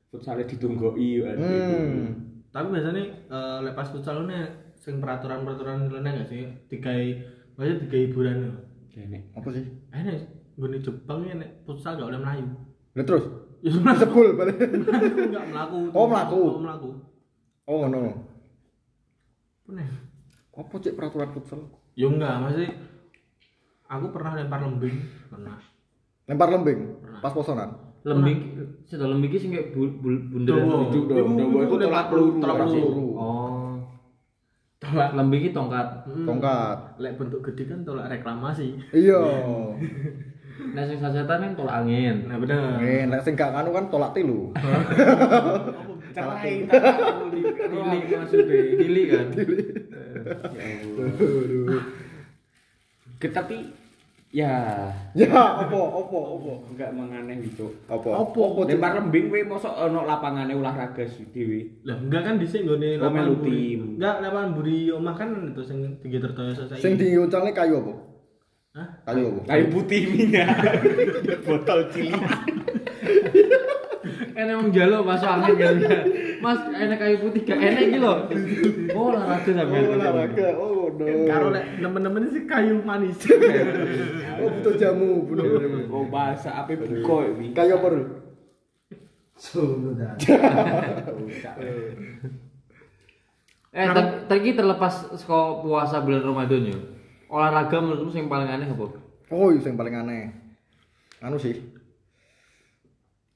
futsalnya 0.08 0.43
ditunggoi 0.43 1.24
ya. 1.24 1.31
Hmm. 1.34 2.13
Tapi 2.50 2.67
biasanya 2.67 3.03
eh, 3.29 3.60
lepas 3.63 3.88
futsal 3.89 4.19
lu 4.19 4.27
nih 4.27 4.43
sing 4.89 4.98
peraturan-peraturan 4.98 5.93
lainnya 5.93 6.25
gak 6.25 6.29
sih? 6.34 6.50
Dikai 6.65 7.22
maksudnya 7.53 7.86
dikai 7.86 8.01
hiburan 8.10 8.36
lho. 8.41 8.51
Nenek. 8.98 9.29
Apa 9.38 9.48
sih? 9.53 9.63
Enak, 9.93 10.17
gue 10.58 10.81
Jepang 10.81 11.22
ini 11.24 11.46
nek 11.46 11.50
futsal 11.63 11.96
gak 11.96 12.10
boleh 12.10 12.19
melayu. 12.19 12.46
Lah 12.98 13.05
terus 13.05 13.25
Ya 13.60 13.69
sebenarnya 13.75 14.08
sebul 14.08 14.27
balik. 14.39 14.55
enggak 15.29 15.46
melaku. 15.51 15.77
Oh, 15.91 16.08
melaku. 16.08 16.39
Oh, 16.39 16.62
melaku. 16.63 16.89
Oh 17.67 17.75
ngono. 17.84 18.00
Bener. 19.67 19.91
Apa 20.55 20.75
cek 20.79 20.96
peraturan 20.96 21.29
futsal? 21.36 21.60
Ya 21.93 22.08
enggak, 22.08 22.39
maksudnya 22.39 22.72
aku 23.91 24.05
pernah 24.15 24.31
lempar 24.39 24.63
lembing, 24.63 24.96
pernah. 25.27 25.60
Lempar 26.24 26.48
lembing 26.55 26.79
pas 27.19 27.36
posonan. 27.36 27.69
Lembing, 28.08 28.55
sudah 28.88 29.12
lembing 29.12 29.31
sing 29.36 29.51
kayak 29.51 29.75
bu- 29.75 30.00
bu- 30.00 30.25
bunderan. 30.31 30.63
Dawa. 30.63 30.88
Duduk 30.88 31.03
dong, 31.12 31.36
itu 31.36 31.75
lempar 31.75 31.84
tolak 31.84 32.05
peluru. 32.08 32.39
tolak 32.39 32.55
pasti. 32.63 32.79
peluru. 32.79 33.08
Oh. 33.19 33.72
Tolak. 34.79 35.12
Lembing 35.12 35.41
iki 35.43 35.51
tongkat. 35.51 35.88
Hmm. 36.07 36.24
Tongkat. 36.24 36.77
Lek 37.03 37.19
bentuk 37.19 37.43
gede 37.51 37.63
kan 37.67 37.79
tolak 37.83 38.07
reklamasi. 38.07 38.79
Iya. 38.95 39.21
Nah 40.59 40.83
sing 40.83 41.00
sasetan 41.00 41.39
yang 41.39 41.55
tolak 41.55 41.71
angin. 41.71 42.27
Nah, 42.27 42.36
bener. 42.36 42.83
Eh, 42.83 43.07
nek 43.07 43.24
sing 43.24 43.31
gak 43.39 43.55
anu 43.55 43.71
kan 43.71 43.88
tolak 43.88 44.12
tilu. 44.12 44.51
Cerai, 46.15 46.67
Tili 46.67 48.00
maksudnya, 48.12 48.59
tili 48.75 49.03
kan. 49.07 49.27
Ya 50.51 50.67
Allah. 50.83 51.79
Tapi 53.24 53.57
Ya, 54.29 54.86
Ya, 55.17 55.25
opo, 55.57 56.05
opo, 56.05 56.17
opo. 56.38 56.51
enggak 56.69 56.93
menganeh 56.93 57.41
gitu. 57.41 57.74
Opo? 57.89 58.13
Opo? 58.13 58.39
Opo? 58.53 58.59
Lempar 58.69 59.01
lembing 59.01 59.25
kowe 59.25 59.41
mosok 59.41 59.74
ono 59.74 60.05
lapangane 60.05 60.53
olahraga 60.53 61.01
sih 61.09 61.25
dhewe. 61.33 61.81
Lah 61.81 61.98
enggak 61.98 62.21
kan 62.21 62.33
dhisik 62.38 62.62
nggone 62.62 63.01
lapangan 63.01 63.41
buri. 63.41 63.50
tim. 63.50 63.81
Enggak, 63.98 64.15
lapangan 64.21 64.50
buri 64.53 64.77
omah 64.93 65.15
kan 65.17 65.29
itu 65.50 65.62
sing 65.65 65.77
tinggi 66.05 66.21
tertoyo 66.21 66.53
saiki. 66.53 66.77
Sing 66.77 66.93
diuncalne 66.93 67.57
kayu 67.57 67.81
apa? 67.81 67.93
Hah? 68.77 68.88
Kayu 69.09 69.24
apa? 69.33 69.41
Kayu 69.50 69.65
putih 69.74 70.01
minyak. 70.13 70.50
Botol 71.50 71.89
cilik. 71.89 72.21
Enak 74.39 74.55
wong 74.55 74.69
jalo 74.72 75.03
masuk 75.03 75.27
angin 75.27 75.55
kan. 75.60 75.75
Mas, 76.39 76.60
enak 76.72 76.96
kayu 76.96 77.15
putih 77.19 77.43
gak 77.43 77.60
enak 77.60 77.84
iki 77.91 78.00
lho. 78.00 78.13
Oh, 78.96 79.12
olahraga 79.12 79.51
sampean. 79.51 79.84
Oh, 79.84 79.96
olahraga. 80.00 80.48
Oh, 80.55 80.88
no. 80.96 81.03
Karo 81.27 81.48
lek 81.51 81.65
nemen-nemen 81.84 82.31
sih 82.31 82.48
kayu 82.48 82.79
manis. 82.88 83.19
Oh, 84.39 84.48
butuh 84.48 84.79
jamu, 84.79 85.27
butuh 85.27 85.43
jamu. 85.43 85.91
Oh, 85.91 86.08
bahasa 86.08 86.55
apa 86.55 86.72
buko 86.72 87.27
iki? 87.36 87.51
Kayu 87.51 87.75
apa, 87.75 87.88
Rul? 87.91 88.05
Eh, 93.69 93.86
tapi 93.86 94.25
tadi 94.25 94.58
terlepas 94.58 95.13
saka 95.13 95.62
puasa 95.62 96.01
bulan 96.01 96.25
Ramadan 96.25 96.74
yo. 96.74 96.79
Olahraga 97.29 97.77
menurutmu 97.77 98.17
yang 98.17 98.25
paling 98.25 98.50
aneh 98.50 98.65
apa? 98.65 98.98
Oh, 99.29 99.53
yang 99.53 99.77
paling 99.77 99.93
aneh. 99.93 100.34
Anu 101.22 101.38
sih. 101.38 101.78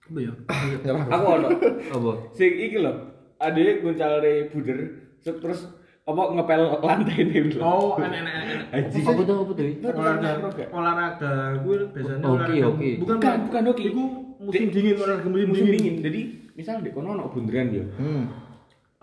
Apa 0.04 0.20
ya? 0.20 0.32
Aku 1.16 1.26
ono. 1.40 1.48
Apa? 1.92 2.12
Sing 2.36 2.52
iki 2.60 2.78
lho. 2.84 2.94
Ade 3.40 3.80
guncalne 3.84 4.48
buder 4.52 4.80
terus 5.24 5.68
apa 6.04 6.22
ngepel 6.36 6.62
lantai 6.84 7.18
ini 7.24 7.40
lho. 7.56 7.60
Oh, 7.64 7.96
enak-enak 7.96 8.34
enak. 8.44 8.68
Haji. 8.76 9.00
Apa 9.08 9.22
tuh 9.24 9.36
apa 9.40 9.52
tuh? 9.56 9.66
Olahraga, 9.84 10.64
olahraga 10.76 11.32
gue 11.64 11.76
biasanya 11.96 12.26
olahraga. 12.28 12.68
Bukan 13.00 13.16
Bukan, 13.20 13.38
bukan 13.48 13.62
hoki. 13.72 13.84
Iku 13.92 14.04
musim 14.44 14.64
dingin 14.72 14.96
olahraga 15.00 15.28
musim, 15.32 15.48
musim 15.48 15.66
dingin. 15.72 15.80
dingin. 15.80 15.96
Jadi 16.04 16.22
misal 16.54 16.84
di 16.84 16.92
kono 16.92 17.16
ono 17.16 17.32
bunderan 17.32 17.68
ya. 17.72 17.86
Hmm. 17.96 18.24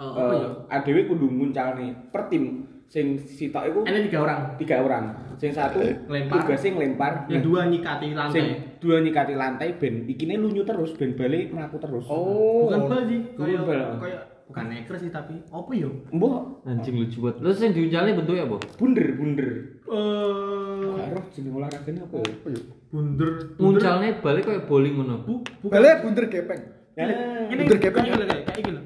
Oh, 0.01 0.13
apa 0.17 0.33
ya? 0.33 0.49
Eh, 0.49 0.77
adewe 0.81 1.01
kudu 1.09 1.27
nguncalne 1.29 2.13
per 2.13 2.29
tim 2.33 2.65
sing 2.91 3.15
sitok 3.17 3.63
iku 3.65 3.81
Ini 3.87 4.11
tiga 4.11 4.19
orang. 4.21 4.41
tiga 4.59 4.77
orang. 4.83 5.05
Sing 5.39 5.55
satu 5.55 5.79
Ngelempar. 5.79 6.43
tugasnya 6.43 6.71
ngelempar. 6.75 7.13
Yang 7.31 7.43
dua 7.47 7.61
nyikati 7.65 8.07
sing 8.07 8.19
lantai. 8.19 8.43
dua 8.77 8.97
nyikati 8.99 9.33
lantai 9.33 9.69
ben 9.73 9.95
ikine 10.05 10.35
lunyu 10.35 10.67
terus 10.67 10.93
ben 10.93 11.15
balik 11.15 11.49
mlaku 11.49 11.79
terus. 11.79 12.05
Oh. 12.05 12.67
Bukan 12.67 12.81
bal 12.85 13.01
sih, 13.07 13.21
kayak 13.33 13.63
kayak 13.97 14.21
bukan 14.45 14.65
neker 14.67 14.97
sih 14.99 15.09
tapi 15.09 15.39
apa 15.47 15.71
ya? 15.71 15.87
Mbah 16.11 16.67
Anjing 16.67 16.99
lucu 16.99 17.23
banget. 17.23 17.39
Terus 17.39 17.57
yang 17.61 17.73
diuncalnya 17.73 18.13
bentuknya 18.19 18.43
apa? 18.45 18.57
bunder 18.75 19.07
bunder. 19.15 19.49
Eh, 19.87 20.83
Karo 20.91 21.21
jeneng 21.31 21.55
olahragane 21.55 21.99
apa 22.03 22.15
ya? 22.17 22.27
Apa 22.27 22.49
ya? 22.51 22.61
bunder. 22.91 23.31
Muncalnya 23.57 24.11
balik 24.19 24.43
kayak 24.45 24.63
bowling 24.67 24.95
ngono. 24.99 25.17
Bu, 25.23 25.33
bukan. 25.63 25.73
Balik 25.73 25.97
bunder 26.03 26.25
gepeng. 26.27 26.63
Ini 26.99 27.13
Bunder 27.55 27.79
gepeng. 27.79 28.03
kayak 28.05 28.45
kayak 28.45 28.61
gini. 28.61 28.81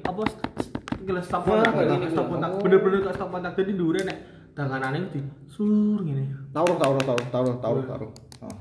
Gila 1.05 1.21
stop 1.21 1.45
Oh, 1.45 1.53
kontak, 1.53 1.73
ini, 1.77 1.95
ini 1.95 2.07
stop 2.09 2.25
ini. 2.25 2.31
kontak. 2.33 2.49
Oh. 2.49 2.59
Bener-bener 2.59 2.99
kayak 2.99 3.15
stop 3.15 3.29
kontak. 3.29 3.51
Jadi 3.53 3.71
dure 3.73 4.01
nek 4.01 4.17
tanganane 4.51 4.99
di 5.07 5.19
sur 5.45 5.99
gini. 6.01 6.23
Taruh, 6.49 6.75
taruh, 6.75 6.97
taruh, 6.99 7.27
taruh, 7.29 7.55
taruh, 7.59 7.83
taruh. 7.85 8.11
Ah. 8.41 8.57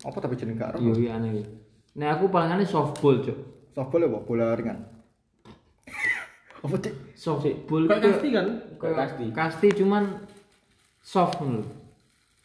Apa 0.00 0.16
tapi 0.16 0.34
jeneng 0.34 0.54
gak 0.54 0.78
Iya, 0.78 0.92
iya 0.96 1.10
aneh. 1.12 1.30
iki. 1.34 1.42
Nah, 1.92 2.14
aku 2.14 2.30
paling 2.30 2.48
aneh 2.48 2.64
softball, 2.64 3.18
Cuk. 3.20 3.36
Softball 3.70 4.06
apa? 4.06 4.18
Bola 4.22 4.54
ringan. 4.54 4.78
Apa 6.60 6.76
cik? 6.76 7.16
Softball 7.16 7.88
Kayak 7.88 8.02
kasti 8.06 8.28
kan? 8.30 8.46
Kayak 8.76 8.96
kasti. 9.00 9.24
Kasti 9.32 9.66
cuman 9.80 10.04
soft 11.00 11.40
menurut. 11.40 11.68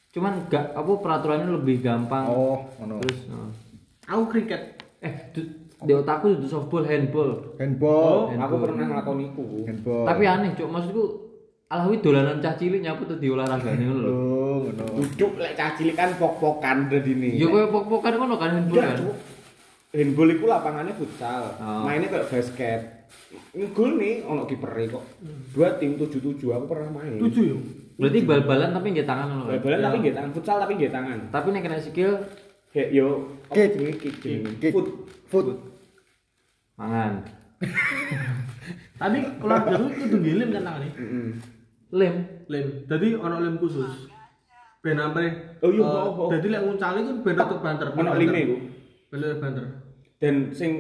Cuman 0.09 0.47
gak 0.47 0.71
apa 0.71 0.91
peraturannya 0.95 1.51
lebih 1.51 1.83
gampang. 1.83 2.23
Oh, 2.25 2.63
ngono. 2.79 3.03
Terus 3.03 3.27
oh. 3.29 3.51
Aku 4.07 4.31
kriket. 4.31 4.79
eh 5.03 5.13
di 5.83 5.91
otakku 5.91 6.31
itu 6.31 6.47
softball 6.47 6.87
handball. 6.87 7.55
Handball. 7.59 8.31
Oh, 8.31 8.39
aku 8.39 8.55
pernah 8.63 8.85
nglakoni 8.87 9.35
iku. 9.35 9.67
Handball. 9.67 10.05
Tapi 10.07 10.23
aneh, 10.23 10.51
Cuk. 10.55 10.69
Maksudku 10.71 11.03
alawi 11.65 11.97
dolanan 11.99 12.37
cah 12.39 12.53
cilik 12.55 12.79
nyapu 12.79 13.09
tuh 13.09 13.17
di 13.19 13.27
olahragane 13.27 13.83
ngono 13.83 13.99
lho. 13.99 14.11
Oh, 14.13 14.57
ngono. 14.69 14.83
Duduk 15.01 15.41
lek 15.41 15.57
cah 15.57 15.75
cilik 15.75 15.97
kan 15.97 16.15
pok-pokan 16.15 16.87
dadine. 16.87 17.35
Ya 17.35 17.49
koyo 17.49 17.67
pok-pokan 17.73 18.15
ngono 18.15 18.39
kan 18.39 18.55
handball 18.55 18.79
kan. 18.79 18.97
Handball 19.91 20.29
iku 20.31 20.45
lapangannya 20.47 20.93
futsal. 20.95 21.43
Oh. 21.59 21.83
Mainnya 21.83 22.07
kayak 22.07 22.27
basket. 22.31 22.81
Ngegol 23.51 23.99
nih 23.99 24.23
ono 24.23 24.47
kipere 24.47 24.87
kok. 24.87 25.03
Dua 25.51 25.75
tim 25.75 25.99
77 25.99 26.39
aku 26.39 26.65
pernah 26.69 26.89
main. 26.93 27.19
Tujuh 27.19 27.43
ya. 27.43 27.57
Berarti 27.95 28.19
bal-balan 28.27 28.69
tapi 28.75 28.87
nggak 28.91 29.07
tangan 29.07 29.27
ngono 29.31 29.43
kan. 29.47 29.51
Bal-balan 29.59 29.79
Ya. 29.79 29.85
tapi 29.89 29.97
nggih 30.03 30.15
tangan 30.15 30.31
futsal 30.35 30.57
tapi 30.59 30.73
nggih 30.79 30.91
tangan. 30.91 31.19
Tapi 31.31 31.47
nek 31.51 31.61
kena 31.63 31.79
skill 31.79 32.13
Kayak 32.75 32.89
yo 32.91 33.07
kick 33.55 33.71
jenenge. 34.19 34.51
Kick. 34.59 34.73
Foot. 34.75 34.87
Foot. 35.31 35.47
mangan. 36.75 37.23
Tadi 38.99 39.19
olahraga 39.39 39.79
itu 39.79 39.87
kudu 39.95 40.17
ngilim 40.19 40.49
kan. 40.51 40.83
Heeh. 40.83 41.27
Lem. 41.95 42.15
Lem. 42.51 42.67
Jadi 42.83 43.07
ono 43.15 43.39
lem 43.39 43.55
khusus. 43.63 44.11
Ben 44.83 44.99
ampe. 44.99 45.55
Oh 45.63 45.71
iya, 45.71 45.87
eh, 45.87 45.87
oh, 45.87 46.27
oh. 46.27 46.29
Jadi 46.35 46.51
lek 46.51 46.61
nguncali 46.67 46.99
kan 46.99 47.15
ben 47.23 47.35
rada 47.39 47.55
banter. 47.63 47.87
Ono 47.95 48.11
lime 48.11 48.39
iku. 48.43 48.55
Ben 49.07 49.39
banter. 49.39 49.65
Dan 50.19 50.51
sing 50.51 50.71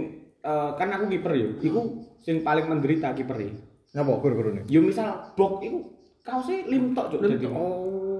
eh, 0.43 0.69
kan 0.75 0.91
aku 0.91 1.07
kiper 1.07 1.31
yo. 1.31 1.47
Iku 1.63 1.79
sing 2.19 2.43
paling 2.43 2.67
menderita 2.67 3.15
kiper 3.15 3.39
e. 3.39 3.49
Ngapa 3.95 4.19
guru-guru 4.19 4.49
nih? 4.59 4.63
Yo 4.67 4.83
misal 4.83 5.31
blok 5.39 5.63
iku 5.63 5.95
kaosnya 6.27 6.67
lim 6.67 6.91
tok 6.91 7.15
cuk. 7.15 7.23
Oh. 7.55 8.14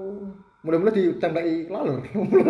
Mulai-mulai 0.66 0.94
ditembaki 0.98 1.70
lalur. 1.70 2.02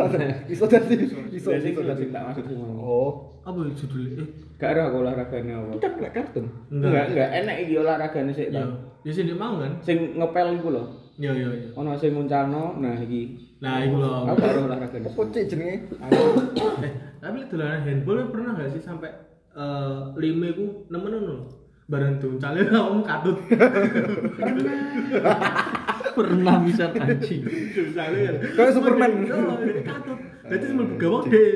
Iso 0.53 0.65
dadi 0.65 0.95
iso 1.05 1.21
iso 1.29 1.49
sing 1.61 1.77
dadi. 1.77 2.01
sing 2.01 2.09
tak 2.09 2.23
maksud 2.25 2.45
sing. 2.49 2.57
Oh. 2.81 3.37
Apa 3.45 3.61
ya 3.63 3.73
judulnya? 3.77 4.25
Eh, 4.25 4.29
Gak 4.57 4.73
ada 4.73 4.89
aku 4.89 4.97
olahragane 5.05 5.53
apa. 5.53 5.69
Kita 5.77 5.89
lek 6.01 6.13
kartun. 6.17 6.47
Enggak, 6.73 7.13
enggak 7.13 7.29
enak 7.45 7.57
iki 7.63 7.75
olahragane 7.77 8.33
sik 8.33 8.49
ya. 8.49 8.65
ta. 8.65 8.73
Ya 9.05 9.13
sini 9.13 9.37
mau 9.37 9.61
kan? 9.61 9.77
Sing 9.85 10.17
ngepel 10.17 10.57
iku 10.57 10.69
lho. 10.73 10.85
Ya 11.21 11.31
ya 11.37 11.49
ya. 11.53 11.69
Ono 11.77 11.93
sing 11.95 12.17
nguncalno, 12.17 12.81
nah 12.81 12.97
iki. 12.97 13.37
Nah, 13.61 13.85
iku 13.85 14.01
lho. 14.01 14.13
Aku 14.33 14.41
ada 14.41 14.61
olahragane. 14.65 15.05
Apa 15.07 15.23
cik 15.29 15.45
jenenge? 15.47 15.77
Eh, 16.81 16.93
tapi 17.21 17.39
dolanan 17.53 17.85
handball 17.85 18.33
pernah 18.33 18.57
gak 18.57 18.73
sih 18.73 18.81
sampai 18.81 19.13
eh 19.53 19.97
lime 20.17 20.49
ku 20.57 20.89
nemen 20.89 21.13
ngono. 21.13 21.37
Bareng 21.87 22.19
duncale 22.19 22.65
om 22.81 23.05
katut. 23.05 23.37
Pernah 23.47 24.75
bisa 26.65 26.85
anjing. 26.91 27.43
Kan. 27.93 28.11
Kayak 28.57 28.73
Superman. 28.73 29.13
Dadi 30.47 30.65
semel 30.65 30.87
gawang 30.97 31.25
deh. 31.27 31.51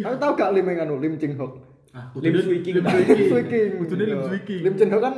Aku 0.00 0.16
tahu 0.16 0.32
gak 0.34 0.50
lim 0.52 0.66
yang 0.66 0.84
anu, 0.84 1.00
Lim 1.00 1.16
Ching 1.16 1.34
Hok. 1.34 1.52
Ah, 1.90 2.12
Lim 2.14 2.38
Swee 2.38 2.62
King. 2.62 2.78
Lim 2.78 2.84
Lim 2.86 3.06
Swee 3.08 3.26
Swee 3.26 3.44
King. 3.44 3.50
King. 3.50 3.70
Kudune 3.82 4.04
Lim 4.04 4.14
Iya. 4.14 4.26
Swee 4.28 4.42
King. 4.44 4.60
Lim 4.62 4.74
Ching 4.76 4.90
Hok 4.92 5.02
kan 5.02 5.14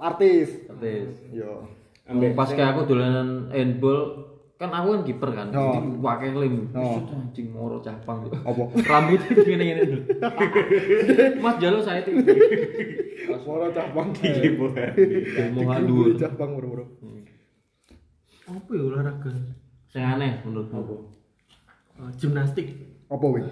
artis. 0.00 0.48
Artis. 0.66 1.10
Yo. 1.30 1.68
Ambek 2.06 2.34
pas 2.34 2.46
kayak 2.48 2.70
aku 2.72 2.86
dolanan 2.88 3.50
handball 3.50 4.30
kan 4.56 4.72
aku 4.72 4.88
kan 4.88 5.02
kiper 5.04 5.30
kan. 5.36 5.46
Oh. 5.52 5.76
Jadi 5.76 5.88
pakai 6.00 6.28
lem. 6.32 6.54
Set, 6.72 7.12
Anjing 7.12 7.46
moro 7.52 7.76
capang. 7.78 8.24
Apa? 8.32 8.62
Rambutnya 8.80 9.30
gini-gini 9.36 9.82
dulu. 9.84 10.00
Mas 11.44 11.56
Jalo 11.60 11.78
saya 11.84 12.00
itu. 12.00 12.10
Suara 13.44 13.68
cabang 13.68 14.16
di 14.16 14.48
bola. 14.56 14.86
Mohan 15.52 15.82
Dulu 15.84 16.02
dulu. 16.08 16.16
cabang 16.16 16.50
bro-bro. 16.56 16.84
Apa 18.46 18.70
ya 18.70 18.82
olahraga? 18.84 19.30
Saya 19.86 20.14
aneh 20.14 20.38
menurutku. 20.40 21.10
Eh, 21.98 22.10
gimnastik. 22.14 22.66
Apa 23.08 23.24
wih? 23.26 23.42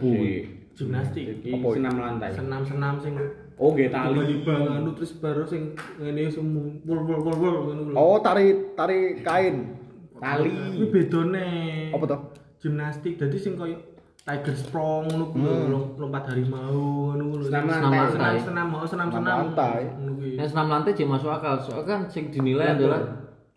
Gimnastik. 0.72 1.42
Iki 1.42 1.50
Apa? 1.52 1.66
senam 1.72 1.94
lantai. 1.96 2.30
Senam-senam 2.30 2.94
sing 2.98 3.14
Oh, 3.54 3.70
nggih 3.70 3.86
tali. 3.86 4.18
tiba-tiba 4.18 4.54
anu 4.74 4.90
terus 4.92 5.14
baru 5.14 5.46
sing 5.46 5.78
ngene 5.94 6.26
semua 6.26 6.66
wol 6.82 7.06
wol 7.06 7.20
wol 7.22 7.36
wol 7.38 7.54
ngono 7.64 7.82
lho. 7.86 7.94
Oh, 7.94 8.18
tari 8.18 8.50
tari 8.74 9.22
kain. 9.22 9.78
Tali. 10.18 10.50
Kuwi 10.50 10.86
bedone. 10.90 11.46
Apa 11.90 12.04
tuh? 12.04 12.20
Gimnastik 12.58 13.14
dadi 13.14 13.38
sing 13.38 13.54
koyo 13.54 13.78
Tiger 14.26 14.56
Sprong 14.56 15.06
ngono 15.06 15.30
kuwi 15.30 15.70
lom- 15.70 15.94
lompat 15.96 16.34
harimau 16.34 17.14
ngono 17.14 17.22
kuwi. 17.30 17.46
Senam 17.46 17.62
Senam 17.68 17.90
lantai. 17.94 18.10
Senam 18.10 18.42
senam 18.42 18.66
oh, 18.74 18.82
senam 18.82 19.06
Senam 19.06 19.22
senam. 19.22 19.36
lantai. 19.46 19.82
Ngono 19.92 20.12
kuwi. 20.18 20.30
Senam 20.34 20.66
lantai 20.68 20.90
jadi 20.92 21.06
masuk 21.06 21.30
akal. 21.30 21.54
Soalnya 21.56 21.86
kan 21.86 22.00
sing 22.10 22.24
dinilai 22.34 22.74
adalah 22.74 23.00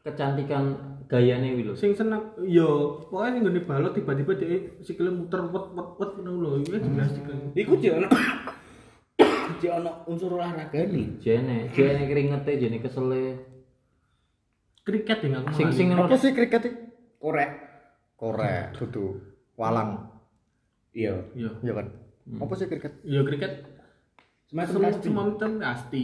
kecantikan 0.05 0.77
gayanya 1.07 1.55
wilo. 1.55 1.73
Sing 1.73 1.95
senam 1.95 2.35
yo 2.43 2.99
pokoknya 3.07 3.39
sing 3.39 3.43
gede 3.47 3.61
balot 3.63 3.91
tiba-tiba 3.95 4.33
dia 4.35 4.59
sikile 4.83 5.11
muter 5.11 5.47
wet 5.49 5.71
wet 5.73 5.89
wet 5.97 6.11
ngono 6.19 6.31
lho. 6.43 6.49
Iku 6.61 6.77
gimnastik. 6.83 7.23
Iku 7.55 7.73
jek 7.79 7.93
ono 8.03 8.07
jek 9.63 9.71
ono 9.71 9.91
unsur 10.05 10.35
olahragane. 10.35 11.17
Jene, 11.23 11.71
jene 11.71 12.03
keringete, 12.05 12.51
jene 12.59 12.77
kesele. 12.83 13.23
Kriket 14.83 15.19
ya 15.19 15.43
aku 15.43 15.51
Sing 15.55 15.67
sing 15.75 15.87
Apa 15.95 16.15
sih 16.15 16.31
kriket 16.31 16.63
iki? 16.63 16.79
Korek. 17.19 17.51
Korek, 18.15 18.71
dudu. 18.79 19.19
Walang. 19.59 20.11
Iya. 20.95 21.27
Iya. 21.35 21.51
Iya 21.59 21.73
kan? 21.75 21.87
Apa 22.39 22.53
sih 22.55 22.67
kriket? 22.71 22.93
Iya 23.03 23.23
kriket 23.27 23.67
Semacam 24.47 24.79
kasti. 24.87 25.07
semacam 25.11 25.51
pasti. 25.59 26.03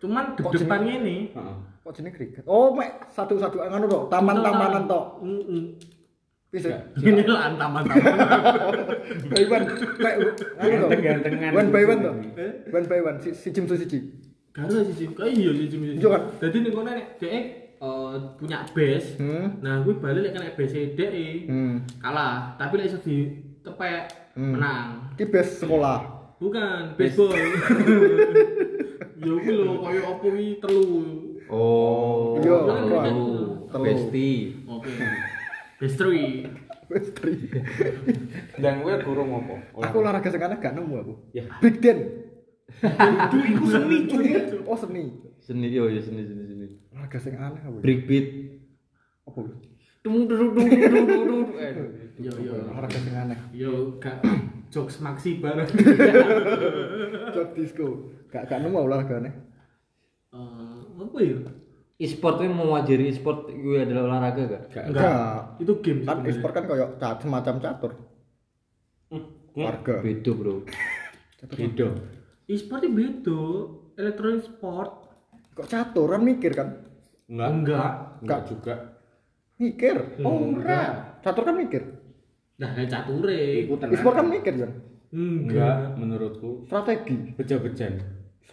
Cuman 0.00 0.24
depannya 0.40 0.94
ini 1.04 1.16
Heeh. 1.36 1.56
Kok 1.84 1.92
jenenge 1.92 2.16
kriket? 2.16 2.44
Oh, 2.48 2.72
mek 2.72 3.12
satu-satu 3.12 3.60
anu 3.60 3.84
tok, 3.84 4.08
taman-tamanan 4.08 4.88
tok. 4.88 5.20
Heeh. 5.20 5.76
Bisa. 6.48 6.80
Ini 6.96 7.28
lah 7.28 7.52
antam-antam. 7.52 7.98
By 9.36 9.44
one. 9.52 9.66
Kayak 10.00 10.16
anu 10.56 10.74
to. 10.80 10.86
One 11.52 11.68
by 11.68 11.82
one 11.84 12.00
to. 12.00 12.10
One 12.72 12.86
by 12.88 13.00
one. 13.04 13.16
Si 13.20 13.36
si 13.36 13.52
Jim 13.52 13.68
so 13.68 13.76
siji. 13.76 14.00
Karo 14.54 14.80
siji, 14.80 15.12
kok 15.12 15.28
iya 15.28 15.50
siji 15.52 15.76
siji. 15.76 15.98
Iya 16.00 16.08
kan? 16.08 16.22
Dadi 16.40 16.56
ning 16.62 16.72
kono 16.72 16.88
nek 16.88 17.20
dhek 17.20 17.34
eh, 17.84 18.16
punya 18.40 18.64
base. 18.70 19.18
Hmm. 19.20 19.60
Nah, 19.60 19.82
kuwi 19.84 19.98
balik 20.00 20.20
lek 20.24 20.32
kena 20.32 20.56
base 20.56 20.80
dhek 20.96 21.10
Hmm. 21.50 21.84
kalah, 22.00 22.54
tapi 22.56 22.80
lek 22.80 22.86
iso 22.88 22.98
ditepek 23.02 24.02
Hmm. 24.38 24.56
menang. 24.56 24.88
Ki 25.20 25.28
best 25.28 25.60
sekolah. 25.60 26.00
Bukan, 26.40 26.96
baseball. 26.96 27.34
Yo 29.24 29.36
kuwi 29.42 29.52
lho 29.52 29.74
koyo 29.82 30.00
opo 30.06 30.26
kuwi 30.32 30.62
telu. 30.62 30.88
Oh. 31.50 32.40
Iya. 32.40 32.58
Telu. 33.68 33.68
Besti. 33.74 34.30
Oke. 34.70 34.90
Base 35.82 35.96
three. 35.98 36.46
Best 36.84 37.16
three. 37.16 37.48
Dan 38.60 38.84
gue 38.84 38.94
guru 39.02 39.24
ngopo? 39.24 39.56
Aku 39.80 40.04
olahraga 40.04 40.30
aneh 40.30 40.58
gak 40.60 40.76
nemu 40.76 40.94
aku. 41.00 41.14
Ya. 41.32 41.48
Big 41.58 41.80
Den. 41.80 42.22
Iku 43.32 43.64
seni 43.66 44.04
cuy. 44.06 44.30
Oh 44.68 44.76
seni. 44.76 45.10
Seni 45.40 45.72
yo 45.72 45.88
ya 45.88 46.00
seni 46.04 46.22
seni 46.22 46.44
seni. 46.44 46.66
Olahraga 46.92 47.18
sing 47.18 47.34
aneh 47.34 47.60
apa? 47.60 47.78
Breakbeat. 47.80 48.26
Apa? 49.26 49.40
Dung 50.04 50.28
dung 50.28 50.52
dung 50.52 50.68
dung 50.68 51.04
dung 51.08 51.24
dung. 51.26 51.42
Yo 52.20 52.32
yo. 52.38 52.52
Olahraga 52.70 52.98
sing 53.00 53.14
aneh. 53.16 53.38
Yo 53.56 53.98
gak 53.98 54.20
jokes 54.70 55.00
maksi 55.00 55.40
bareng. 55.40 55.68
Jog 57.32 57.48
disco. 57.56 58.12
Gak 58.28 58.46
gak 58.46 58.60
nemu 58.60 58.76
olahraga 58.76 59.24
aneh. 59.24 59.34
Apa 60.94 61.18
ya? 61.20 61.38
E-sport 61.94 62.42
itu 62.42 62.50
mewajari 62.50 63.04
e-sport 63.06 63.46
gue 63.48 63.78
adalah 63.78 64.02
olahraga 64.08 64.42
gak? 64.44 64.62
Gak. 64.70 64.84
Enggak. 64.90 65.38
Itu 65.58 65.72
game 65.78 66.02
Kan 66.02 66.20
sebenarnya. 66.20 66.30
e-sport 66.30 66.52
kan 66.52 66.64
kayak 66.66 66.90
cat 66.98 67.16
semacam 67.22 67.54
catur. 67.60 67.92
Warga. 69.54 69.94
Beda 70.02 70.30
bro. 70.34 70.54
Beda. 71.48 71.88
E-sport 72.44 72.82
itu 72.82 72.90
beda. 72.90 73.40
Electronic 73.94 74.42
sport. 74.42 74.90
Kok 75.54 75.68
catur 75.70 76.10
kan 76.10 76.22
mikir 76.22 76.50
kan? 76.50 76.68
Enggak. 77.30 77.50
Enggak. 77.54 77.90
Enggak 78.20 78.40
juga. 78.50 78.74
Mikir. 79.54 79.96
Oh, 80.20 80.50
Enggak. 80.50 81.22
Catur 81.22 81.46
kan 81.46 81.54
mikir. 81.54 81.82
Nah, 82.58 82.74
cature. 82.74 83.38
Iku 83.62 83.78
tenang. 83.78 83.94
E-sport 83.94 84.14
kan 84.18 84.26
mikir 84.26 84.54
kan? 84.58 84.72
Enggak, 85.14 85.94
menurutku 85.94 86.66
Strategi. 86.66 87.38
beja-bejan. 87.38 88.02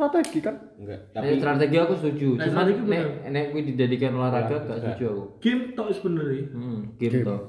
Strategi 0.02 0.40
kan? 0.42 0.56
Enggak. 0.76 1.00
Tapi 1.12 1.26
Tapi 1.28 1.38
strategi 1.38 1.76
aku 1.78 1.94
setuju. 1.96 2.28
Nah, 2.34 2.42
Cuman 2.42 2.54
strategi 2.58 2.82
nek 2.84 3.04
nek 3.28 3.44
gue 3.48 3.62
dijadikan 3.70 4.12
olahraga 4.12 4.46
Olahraga. 4.50 4.66
gak 4.66 4.78
setuju 4.82 5.04
aku. 5.08 5.24
Game 5.38 5.64
tok 5.72 5.88
sebenarnya. 5.94 6.44
Hmm, 6.50 6.80
game 6.98 7.14
Game. 7.14 7.24
toh. 7.24 7.42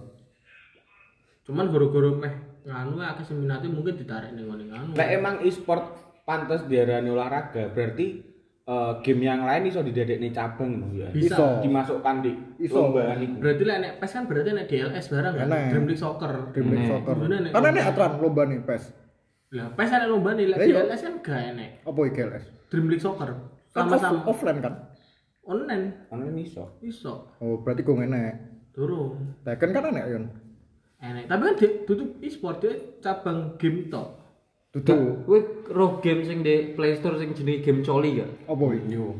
Cuman 1.42 1.64
goro-goro 1.68 2.10
meh 2.14 2.34
nganu 2.62 3.00
akeh 3.00 3.24
sing 3.24 3.40
minate 3.40 3.66
mungkin 3.66 3.96
ditarik 3.96 4.30
ning 4.30 4.46
ngene 4.46 4.64
nganu. 4.68 4.90
Lek 4.92 5.08
emang 5.10 5.40
e-sport 5.40 5.82
pantas 6.22 6.62
diarani 6.64 7.08
olahraga, 7.08 7.72
berarti 7.72 8.06
eh, 8.62 8.92
game 9.02 9.22
yang 9.24 9.42
lain 9.42 9.66
iso 9.66 9.82
didadekne 9.82 10.30
cabang 10.30 10.92
ya. 10.92 11.08
Bisa. 11.10 11.34
Iso. 11.34 11.46
Dimasukkan 11.58 12.16
di 12.20 12.32
Iso. 12.60 12.78
lomba 12.84 13.16
iku. 13.16 13.34
Berarti 13.40 13.62
lek 13.64 13.78
nek 13.80 13.92
PES 13.98 14.12
kan 14.12 14.24
berarti 14.28 14.50
nek 14.52 14.66
DLS 14.68 15.06
barang 15.08 15.34
kan. 15.34 15.46
Dream 15.72 15.86
League 15.88 15.98
Soccer. 15.98 16.32
Dream 16.52 16.66
League 16.68 16.84
Nek. 16.84 16.90
Soccer. 16.94 17.14
Bener, 17.16 17.38
nek. 17.42 17.82
Aturan 17.82 18.12
lomba 18.20 18.42
nih 18.44 18.60
PES. 18.62 18.84
Lah 19.52 19.68
PES 19.70 19.90
ada 19.90 20.06
lomba 20.06 20.32
nih, 20.32 20.48
lek 20.48 20.58
iya. 20.64 20.80
DLS 20.82 21.02
kan 21.02 21.14
gak 21.20 21.40
enek. 21.52 21.70
Apa 21.84 22.00
IGLS? 22.02 22.44
Dream 22.68 22.88
League 22.88 23.00
Soccer. 23.00 23.30
Kan 23.68 23.84
Sama-sama 23.86 24.24
off- 24.24 24.28
offline 24.32 24.60
kan? 24.60 24.74
online 25.42 26.06
Ono 26.08 26.22
iso. 26.38 26.78
iso. 26.80 27.34
Oh, 27.36 27.60
berarti 27.60 27.82
gue 27.82 27.98
enek. 27.98 28.34
Durung. 28.70 29.36
Tekken 29.42 29.70
kan 29.70 29.84
enek 29.86 30.06
yon. 30.08 30.24
Enek. 30.98 31.26
Tapi 31.26 31.42
kan 31.42 31.54
dia 31.56 31.70
tutup 31.82 32.16
e-sport 32.18 32.56
dia 32.58 32.72
cabang 32.98 33.58
game 33.58 33.90
tok. 33.90 34.08
Dudu. 34.72 35.26
Gue 35.26 35.40
roh 35.68 35.98
game 35.98 36.22
sing 36.22 36.40
di 36.40 36.72
Play 36.72 36.96
Store 36.96 37.18
sing 37.18 37.34
jenis 37.34 37.60
game 37.60 37.82
coli 37.82 38.22
gak? 38.22 38.30
Apa 38.46 38.64
iki? 38.72 38.94
Yo. 38.94 39.18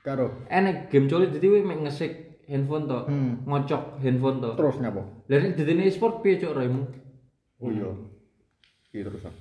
Karo. 0.00 0.46
Enek 0.46 0.86
game 0.86 1.08
coli 1.08 1.26
jadi 1.26 1.42
gue 1.42 1.62
mek 1.64 1.82
ngesek 1.82 2.12
handphone 2.46 2.86
toh, 2.86 3.02
Hmm. 3.02 3.42
ngocok 3.42 3.98
handphone 3.98 4.38
toh. 4.38 4.54
Terus 4.54 4.78
ngapa? 4.78 5.02
Lah 5.26 5.38
nek 5.40 5.56
dadine 5.56 5.82
e-sport 5.82 6.22
piye 6.22 6.38
cok 6.38 6.54
raimu? 6.54 6.82
Oh 7.58 7.70
iya. 7.72 7.90
Iya 8.92 9.02
terusan. 9.10 9.34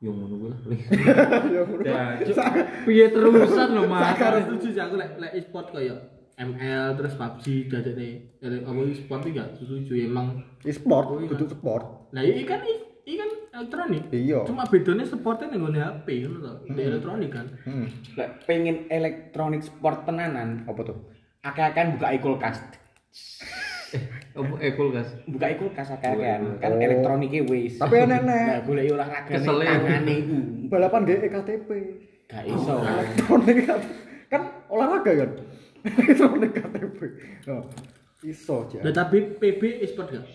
Yo 0.00 0.10
ngono 0.16 0.34
kuwi 0.40 0.48
lah. 0.48 0.60
Ya. 1.84 2.24
Ya, 2.24 2.64
piye 2.88 3.06
terusan 3.12 3.68
lho 3.76 3.84
Mas? 3.84 4.16
Sekarang 4.16 4.42
setuju 4.48 4.66
sih 4.72 4.80
aku 4.80 4.94
lek 4.96 5.20
lek 5.20 5.32
e-sport 5.36 5.68
koyo 5.76 5.96
ML 6.40 6.96
terus 6.96 7.12
PUBG 7.20 7.68
dadene 7.68 8.08
dari 8.40 8.64
apa 8.64 8.80
e-sport 8.88 9.22
iki 9.28 9.36
gak 9.36 9.60
setuju 9.60 9.92
emang. 10.08 10.40
E-sport, 10.64 11.20
iya. 11.20 11.28
dudu 11.28 11.46
sport. 11.52 11.84
Nah, 12.16 12.24
ini 12.24 12.48
kan 12.48 12.64
ini 13.04 13.16
kan 13.20 13.30
elektronik. 13.60 14.04
Iya. 14.08 14.40
Cuma 14.48 14.64
bedanya 14.64 15.04
sportnya 15.04 15.52
ning 15.52 15.60
ngone 15.68 15.80
HP 15.84 16.06
ngono 16.24 16.38
to. 16.40 16.52
Di 16.72 16.80
elektronik 16.80 17.30
kan. 17.36 17.46
Hmm. 17.68 17.86
Lek 18.16 18.30
pengen 18.48 18.88
elektronik 18.88 19.60
sport 19.60 20.08
tenanan, 20.08 20.64
Apa 20.64 20.80
tuh? 20.80 20.96
akeh-akehan 21.44 21.96
buka 22.00 22.08
e-kulkas. 22.16 22.56
Apa 22.60 23.59
eh 24.60 24.72
kulkas? 24.72 25.08
Buka 25.26 25.46
e-kulkas 25.48 25.88
akeh-akehan. 25.90 26.58
Kan 26.58 26.72
Oh. 26.72 26.80
elektroniknya 26.80 27.42
wis. 27.44 27.74
Tapi 27.76 27.94
enek-enek. 27.98 28.42
Nah, 28.46 28.60
golek 28.62 28.84
olahraga 28.90 29.30
Kesel 29.30 29.58
ya. 29.58 29.74
tangane 29.74 30.14
iku. 30.16 30.36
Balapan 30.68 31.02
GE 31.04 31.26
KTP. 31.26 31.68
Gak 32.26 32.44
iso. 32.46 32.74
Elektronik 32.86 33.56
KTP. 33.66 33.90
Kan 34.26 34.42
olahraga 34.66 35.12
kan? 35.16 35.30
Elektronik 35.98 36.50
KTP. 36.52 36.98
Oh. 37.46 37.62
Iso 38.20 38.54
aja. 38.64 38.78
Tapi 38.84 39.18
PB 39.36 39.62
e-sport 39.80 40.08
gak? 40.12 40.26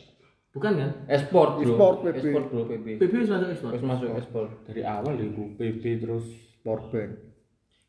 Bukan 0.51 0.71
kan? 0.73 0.91
E-sport 1.05 1.59
bro. 1.59 1.63
E-sport, 1.63 1.95
PB. 2.01 2.15
E-sport 2.17 2.45
bro 2.47 2.63
PB. 2.65 2.87
PB 2.97 3.13
wis 3.13 3.29
masuk 3.29 3.47
e-sport. 3.49 3.71
Terus 3.75 3.85
masuk 3.85 4.07
e-sport. 4.13 4.51
Dari 4.65 4.81
awal 4.81 5.15
iku 5.19 5.51
PB 5.53 5.83
terus 5.99 6.25
Sport 6.55 6.89
bank. 6.89 7.11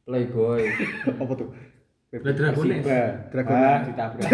Playboy. 0.04 0.62
Apa 1.22 1.32
tuh? 1.34 1.48
Lah 2.14 2.32
Dragones. 2.32 2.86
Dragones. 3.34 3.66
Ah, 3.66 3.78
ditabrak. 3.82 4.30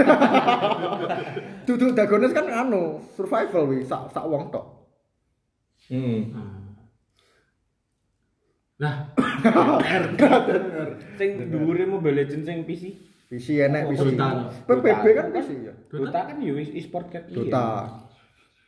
Dudu 1.66 1.96
Dagones 1.96 2.32
kan 2.36 2.46
anu, 2.52 3.00
survival 3.16 3.72
wi, 3.72 3.80
sak 3.80 4.12
sak 4.12 4.28
wong 4.28 4.52
tok. 4.52 4.92
Hmm. 5.88 6.36
Nah, 8.76 9.08
Sing 11.18 11.30
dhuwure 11.48 11.88
Mobile 11.88 12.22
Legends 12.22 12.44
sing 12.44 12.68
PC. 12.68 12.92
PC 13.30 13.64
enek 13.64 13.88
PC. 13.94 14.12
Dota. 14.12 14.28
PPB 14.68 15.04
kan 15.16 15.26
PC 15.32 15.48
ya. 15.64 15.74
Dota 15.88 16.20
kan 16.28 16.36
yo 16.42 16.58
e-sport 16.60 17.08
kan. 17.08 17.24
iya. 17.30 17.36
Dota. 17.40 17.66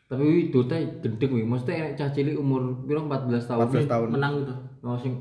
Tapi 0.08 0.22
wi 0.22 0.42
Dota 0.48 0.78
gendeng 0.78 1.32
wi. 1.34 1.44
Maksudnya 1.44 1.74
enek 1.84 1.92
cah 2.00 2.08
cilik 2.14 2.40
umur 2.40 2.86
piro 2.88 3.04
14 3.04 3.50
tahun. 3.50 3.66
14 3.68 3.90
tahun. 3.90 4.08
menang 4.14 4.32
itu. 4.46 4.54
Oh 4.80 4.96
sing 4.96 5.12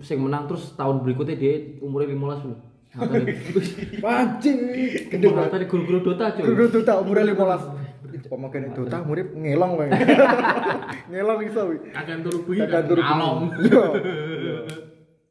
sing 0.00 0.18
menang 0.22 0.46
terus 0.46 0.72
tahun 0.78 1.02
berikutnya 1.02 1.36
dia 1.36 1.76
umurnya 1.84 2.14
15 2.14 2.48
lho. 2.48 2.69
Anjing. 2.98 4.58
Gede 5.06 5.26
banget. 5.30 5.50
tadi 5.54 5.64
guru-guru 5.70 5.98
Dota 6.02 6.34
cuy. 6.34 6.42
Guru 6.42 6.64
Dota 6.74 6.92
umurnya 6.98 7.30
15. 7.30 8.26
Pomo 8.26 8.50
kene 8.50 8.74
Dota 8.74 8.98
murid 9.06 9.30
ngelong 9.30 9.72
wae. 9.78 9.90
ngelong 11.14 11.40
iso 11.46 11.60
wi. 11.70 11.76
Akan 11.94 12.26
turu 12.26 12.42
bunyi 12.42 12.66
Tekan 12.66 12.82
kan 12.82 12.90
turu. 12.90 13.02
Yo. 13.70 13.84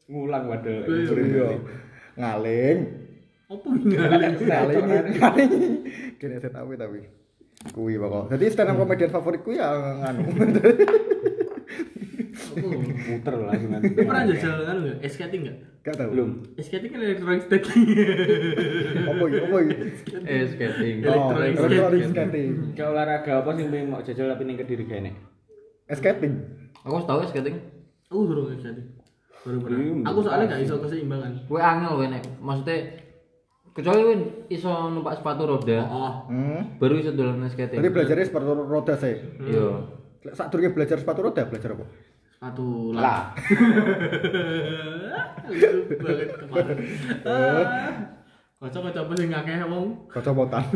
Ngulang. 0.07 0.43
Yo. 0.47 1.47
Ngaling. 2.15 2.77
Apa 3.49 3.67
ngaling? 3.67 4.33
Ngaling. 4.39 4.83
Ngaling. 5.19 5.51
Kene 6.19 6.35
set 6.39 6.55
tapi. 6.55 6.99
Kuwi 7.75 7.99
pokok. 7.99 8.31
Jadi 8.31 8.45
stand 8.55 8.71
up 8.71 8.79
comedian 8.79 9.11
favoritku 9.11 9.51
ya 9.51 9.67
nganu. 9.99 10.31
Muter 12.61 13.33
langsung 13.37 13.69
kan. 13.69 13.81
Lu 13.83 14.01
pernah 14.03 14.23
jajal 14.25 14.53
kan 14.61 14.75
enggak? 14.77 14.97
Ice 15.01 15.13
skating 15.13 15.41
enggak? 15.43 15.57
Gak 15.79 15.95
tahu. 15.95 16.09
Belum. 16.11 16.29
Ice 16.53 16.65
skating 16.65 16.89
kan 16.89 16.99
elektronik 17.01 17.41
skating. 17.41 17.79
Apa 19.05 19.23
iki? 19.25 19.37
Apa 19.39 19.57
iki? 19.59 19.75
Eh 20.23 20.43
skating. 20.47 20.95
Oh, 21.01 21.31
Elektronik 21.31 21.55
elektronik 21.57 22.03
skating. 22.07 22.49
Ke 22.73 22.83
olahraga 22.83 23.31
apa 23.37 23.49
sih 23.53 23.65
pengen 23.65 23.87
mau 23.87 24.01
jajal 24.01 24.27
tapi 24.27 24.43
ning 24.43 24.57
kediri 24.57 24.83
kene? 24.83 25.11
Skating. 25.87 26.33
Aku 26.81 27.01
tau 27.03 27.19
ya 27.19 27.27
skating. 27.27 27.55
Aku 28.07 28.25
durung 28.25 28.49
ice 28.49 28.61
skating. 28.61 28.87
Baru 29.39 29.57
pernah. 29.59 29.79
Hmm, 29.79 30.03
Aku 30.03 30.19
soalnya 30.19 30.45
gak 30.49 30.61
iso 30.61 30.75
keseimbangan. 30.77 31.31
Kowe 31.45 31.57
angel 31.57 31.91
kowe 31.93 32.07
nek 32.07 32.23
maksudnya 32.37 32.77
kecuali 33.71 34.01
kowe 34.01 34.15
iso 34.49 34.67
numpak 34.89 35.15
sepatu 35.15 35.47
roda 35.47 35.79
Oh, 35.81 36.13
Hmm. 36.27 36.75
baru 36.75 36.99
iso 36.99 37.11
dolan 37.11 37.47
skating. 37.47 37.79
Jadi 37.79 37.89
belajarnya 37.89 38.25
sepatu 38.25 38.51
roda 38.51 38.93
sih. 38.93 39.15
Iya. 39.39 39.95
Saat 40.29 40.51
durungnya 40.51 40.75
belajar 40.75 40.99
sepatu 40.99 41.23
roda 41.23 41.47
belajar 41.47 41.71
apa? 41.71 41.87
Sepatu 42.39 42.95
lah. 42.95 43.03
Lah. 43.03 43.35
Lucu 45.51 45.67
banget 45.99 46.31
kemarin. 46.39 46.77
Ah. 47.27 47.91
Kocok-kocok 48.63 49.03
apa 49.03 49.13
sih 49.19 49.27
ngakeh 49.27 49.59
wong? 49.67 50.07
Kacamata. 50.07 50.63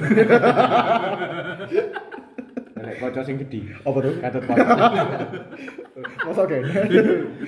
Nek 2.83 2.99
kaca 2.99 3.23
sing 3.23 3.39
gedhi. 3.39 3.63
Apa 3.87 3.95
tuh? 4.03 4.11
Katut 4.19 4.43
kaca. 4.43 4.75
Masa 6.27 6.43
kayak 6.43 6.67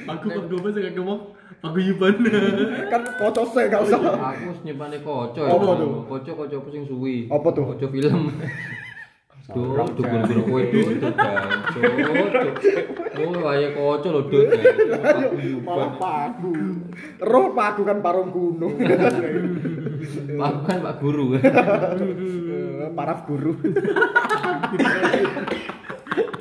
Pagu 0.07 0.27
pagu 0.31 0.55
apa 0.63 0.67
sih 0.71 0.81
ngakeh 0.87 1.03
wong? 1.03 1.19
Paguyuban. 1.59 2.15
kan 2.87 3.03
kocok 3.19 3.51
sih 3.51 3.67
gak 3.67 3.83
usah. 3.83 3.99
Aku 3.99 4.63
nyepane 4.63 5.03
koco 5.03 5.43
Apa 5.43 5.59
ya. 5.59 5.75
tuh? 5.75 6.07
Koco 6.07 6.31
koco 6.39 6.55
apa 6.63 6.69
sing 6.71 6.87
suwi. 6.87 7.27
Apa 7.27 7.51
tuh? 7.51 7.67
Koco 7.67 7.91
film. 7.91 8.31
Duh, 9.45 9.77
duh 9.77 10.05
guru 10.25 10.41
kowe 10.49 10.63
duh 10.73 10.85
cuk. 11.05 11.13
Oh, 13.21 13.45
ayo 13.53 13.67
koco 13.77 14.07
lho 14.09 14.21
duh. 14.25 14.41
Malah 15.61 16.01
pagu. 16.01 16.81
Roh 17.21 17.53
pagu 17.53 17.85
kan 17.85 18.01
parung 18.01 18.33
gunung. 18.33 18.73
Aku 20.41 20.59
kan 20.65 20.81
Pak 20.81 20.97
Guru. 20.97 21.25
Eh, 22.85 22.93
Paraf 22.93 23.25
guru. 23.25 23.57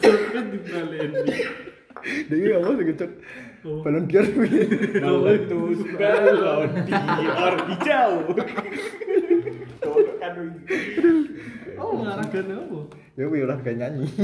kan 0.04 0.44
dibaleni 0.52 1.24
Dia 2.28 2.60
apa 2.60 2.70
sih 2.76 2.84
gitu? 2.84 3.06
Balon 3.64 4.04
biar 4.04 4.28
Meletus 4.28 5.80
balon 5.96 6.68
di 6.84 6.92
hijau. 6.92 8.12
oh 11.76 11.90
olahraga 11.98 12.38
apa 12.40 12.78
Ya 13.14 13.24
wih 13.24 13.42
lah 13.42 13.58
kayak 13.58 13.78
nyanyi. 13.78 14.04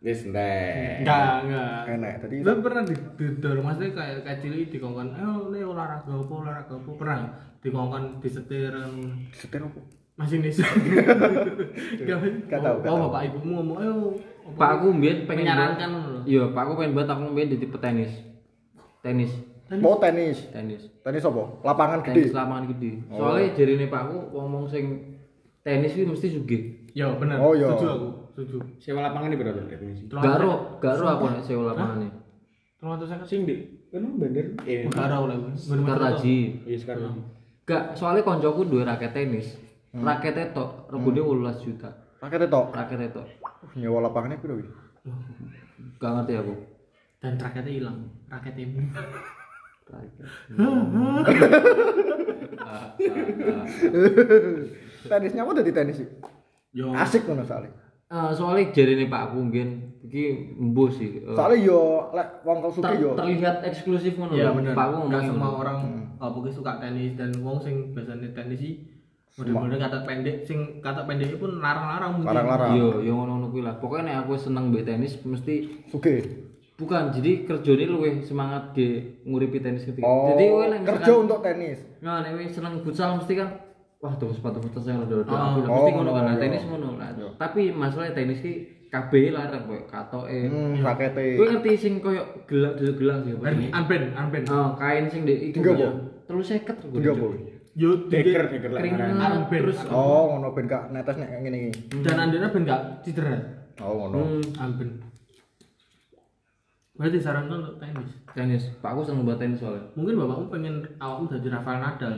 Wis 0.00 0.24
entek. 0.24 1.04
enggak 1.04 1.44
enggak 1.44 1.72
Enak 1.90 2.14
tadi. 2.20 2.36
Lu 2.40 2.52
pernah 2.58 2.82
di- 2.82 2.96
didorong 3.14 3.60
maksudnya 3.62 3.92
kayak 3.92 4.24
kecil 4.24 4.52
di 4.54 4.64
dikongkon, 4.70 5.12
eh 5.12 5.20
ini 5.50 5.60
olahraga 5.62 6.08
apa 6.08 6.32
olahraga 6.34 6.72
apa 6.74 6.90
pernah 6.94 7.16
nggak? 7.18 7.34
dikongkon 7.60 8.04
disetir 8.18 8.72
em, 8.72 8.94
Setir 9.30 9.60
apa? 9.60 9.80
masinis. 10.16 10.56
Gak 10.56 12.16
gak 12.48 12.60
Oh, 12.86 13.08
bapak 13.08 13.28
ibumu 13.28 13.60
ngomong, 13.60 13.76
ayo. 13.78 13.92
apa- 14.42 14.56
Pak 14.56 14.70
aku 14.74 14.86
mbien 14.90 15.24
pengen 15.24 15.44
Menyarankan 15.46 15.88
loh. 15.94 16.22
Iya, 16.24 16.42
Pak 16.48 16.62
aku 16.62 16.72
pengen 16.74 16.92
banget 16.94 17.10
aku 17.10 17.22
mbien 17.26 17.48
di 17.48 17.56
tipe 17.56 17.76
tenis. 17.76 18.12
Tenis, 19.00 19.32
Mau 19.70 19.96
tenis. 19.96 20.48
tenis. 20.48 20.82
Tenis 20.98 21.22
apa? 21.22 21.42
Lapangan 21.62 22.00
Tenis 22.02 22.28
gede. 22.28 22.34
lapangan 22.34 22.64
gede. 22.68 22.90
Oh. 23.06 23.16
Soalnya 23.18 23.52
jarine 23.54 23.86
Pak 23.86 24.00
aku 24.02 24.16
ngomong 24.30 24.64
sing 24.64 24.84
tenis 25.60 25.92
iki 25.96 26.04
mesti 26.08 26.26
sugih. 26.32 26.62
Ya 26.96 27.12
benar. 27.14 27.38
Oh, 27.38 27.52
iya. 27.54 27.70
Setuju 27.70 27.86
aku, 27.86 28.08
setuju. 28.34 28.56
Sewa 28.82 29.00
lapangan 29.06 29.30
ini 29.30 29.36
berapa 29.38 29.60
definisi? 29.68 30.02
Garo, 30.10 30.80
garo 30.82 31.04
aku 31.06 31.24
nek 31.30 31.42
sewa 31.44 31.62
lapangane. 31.72 32.08
Tolong 32.80 32.96
tuh 32.96 33.06
saya 33.06 33.20
Sing 33.28 33.44
di 33.44 33.54
kan 33.92 34.02
bener. 34.16 34.56
Eh, 34.64 34.88
Enggak 34.88 35.04
ada 35.10 35.16
oleh 35.20 35.36
gue. 35.36 35.52
Sekar 35.54 36.00
haji. 36.00 36.36
iya 36.64 36.78
sekarang. 36.80 37.14
Gak, 37.68 37.94
soalnya 37.94 38.24
koncoku 38.24 38.66
duwe 38.66 38.82
raket 38.82 39.12
tenis. 39.12 39.54
Raketnya 39.90 40.54
tok, 40.54 40.86
regane 40.90 41.18
18 41.18 41.66
juta. 41.66 41.90
Raketnya 42.22 42.48
tok. 42.48 42.66
Raketnya 42.70 43.10
tok. 43.10 43.26
Uh, 43.42 43.70
Nyewa 43.74 44.06
lapangannya 44.06 44.38
piro 44.38 44.54
wih? 44.58 44.70
Gak 45.98 46.10
ngerti 46.14 46.34
aku. 46.38 46.54
Dan 47.20 47.36
raketnya 47.36 47.72
hilang. 47.74 47.98
Raketnya 48.30 48.62
ibu. 48.64 48.78
Raket. 49.90 50.26
Tenisnya 55.02 55.42
apa 55.42 55.52
dari 55.54 55.72
tenis 55.72 55.96
sih? 55.96 56.08
Yo. 56.70 56.92
Asik 56.92 57.24
ngono 57.24 57.42
soalnya. 57.42 57.72
Eh, 58.10 58.30
soalnya 58.34 58.74
jarine 58.74 59.06
Pak 59.06 59.20
aku 59.30 59.36
mungkin 59.38 59.68
iki 60.02 60.50
sih. 60.90 61.22
Eh, 61.22 61.34
Soalnya 61.34 61.58
yo 61.62 61.80
lek 62.10 62.42
wong 62.42 62.58
kau 62.58 62.74
suka 62.74 62.90
ter- 62.90 62.98
yo. 62.98 63.14
terlihat 63.14 63.62
eksklusif 63.62 64.18
ngono 64.18 64.34
Iya 64.34 64.50
lho. 64.50 64.58
benar. 64.58 64.74
Pak 64.74 64.84
aku 64.84 64.94
ngomong 64.98 65.22
semua 65.22 65.50
orang 65.54 65.78
pokoknya 66.18 66.52
suka 66.52 66.72
tenis 66.82 67.14
dan 67.14 67.30
wong 67.38 67.62
sing 67.62 67.94
biasanya 67.94 68.34
tenis 68.34 68.58
sih 68.58 68.74
model-model 69.30 69.78
kata 69.78 69.98
pendek 70.02 70.42
sing 70.42 70.82
kata 70.82 71.06
pendek 71.06 71.38
pun 71.38 71.62
larang-larang 71.62 72.18
mungkin. 72.18 72.28
Larang-larang. 72.34 72.70
Iya, 72.74 72.88
yo 73.06 73.12
ngono-ngono 73.14 73.46
kuwi 73.48 73.62
lah. 73.62 73.74
Pokoknya 73.78 74.02
nek 74.04 74.16
aku 74.26 74.32
seneng 74.36 74.74
mbek 74.74 74.84
tenis 74.84 75.14
mesti 75.22 75.54
Suge. 75.86 76.14
bukan 76.74 77.12
jadi 77.14 77.44
kerjane 77.46 77.84
luwih 77.86 78.14
semangat 78.20 78.74
ge 78.74 79.22
nguripi 79.22 79.62
tenis 79.62 79.86
ketika. 79.86 80.02
Oh. 80.02 80.34
Jadi 80.34 80.44
kowe 80.50 80.64
nek 80.66 80.80
kerja 80.82 81.12
untuk 81.14 81.38
tenis. 81.40 81.78
Nah, 82.02 82.26
nek 82.26 82.50
seneng 82.50 82.82
futsal 82.82 83.22
mesti 83.22 83.38
kan 83.38 83.69
wah 84.00 84.12
tuh 84.16 84.32
sepatu 84.32 84.58
futsal 84.58 84.82
saya 84.82 84.96
udah 84.98 85.16
udah 85.22 85.32
Oh. 85.32 85.52
mesti 85.60 85.70
Oh, 85.70 85.88
ngono 85.92 86.10
kan. 86.16 86.24
Iya. 86.26 86.40
tenis 86.40 86.62
ngono. 86.64 86.88
Nah, 86.96 87.10
tapi 87.36 87.68
masalah 87.68 88.10
tenis 88.10 88.40
ki 88.40 88.52
kabeh 88.88 89.30
larang 89.30 89.68
koyo 89.68 89.84
katoke. 89.86 90.32
Hmm, 90.48 90.80
rakete. 90.80 91.36
Kowe 91.36 91.46
ngerti 91.46 91.70
sing 91.76 91.92
koyo 92.00 92.22
gelang 92.44 92.74
dulu 92.74 92.92
gelang 92.96 93.18
sih 93.22 93.36
unband, 93.36 94.06
unband. 94.16 94.44
Oh, 94.48 94.72
kain 94.74 95.04
sing 95.06 95.22
di 95.22 95.52
Tiga 95.52 95.76
ya. 95.76 95.90
Terus 96.24 96.48
seket 96.48 96.80
kok. 96.80 96.90
Yo 97.70 98.10
Deker 98.10 98.50
deker 98.50 98.70
lah. 98.74 98.82
Armband. 98.82 99.46
terus 99.46 99.78
Oh, 99.88 100.34
ngono 100.34 100.50
ben 100.50 100.66
gak 100.66 100.90
netes 100.90 101.16
nek 101.16 101.30
ngene 101.38 101.58
iki. 101.68 102.02
dan 102.02 102.16
andena 102.18 102.50
ben 102.50 102.66
gak 102.66 103.04
cedera. 103.06 103.36
Oh, 103.78 104.10
ngono. 104.10 104.42
Hmm. 104.42 104.98
Berarti 106.98 107.16
sarankan 107.16 107.62
untuk 107.62 107.76
tenis. 107.80 108.10
tenis. 108.34 108.62
Pak 108.82 108.92
aku 108.92 109.00
seneng 109.06 109.24
banget 109.24 109.48
tenis 109.48 109.58
soalnya. 109.62 109.86
Mungkin 109.94 110.20
bapakmu 110.20 110.46
pengen 110.50 110.74
awakmu 110.98 111.32
jadi 111.32 111.48
Rafael 111.56 111.80
Nadal, 111.80 112.14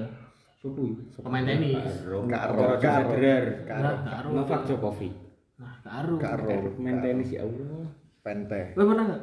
Sopo 0.62 0.86
pemain 1.20 1.42
tenis. 1.42 1.74
Gak 1.74 2.44
ro, 2.48 2.62
Roger 2.70 2.78
gak 2.78 2.96
ro. 2.96 3.10
Federer. 3.10 3.44
Gak 3.66 3.76
Nah, 3.76 3.90
ro. 3.90 3.98
gak 3.98 4.14
aro. 4.14 4.28
Novak 4.32 4.60
Djokovic. 4.62 5.14
Nah, 5.58 5.74
gak 5.82 5.94
aro. 5.98 6.14
Gak 6.16 6.34
ro. 6.38 6.54
Main 6.78 6.96
tenis 7.02 7.28
ya 7.28 7.42
Allah. 7.42 7.86
Pente. 8.22 8.62
Lo 8.72 8.82
pernah 8.86 9.04
nggak? 9.04 9.22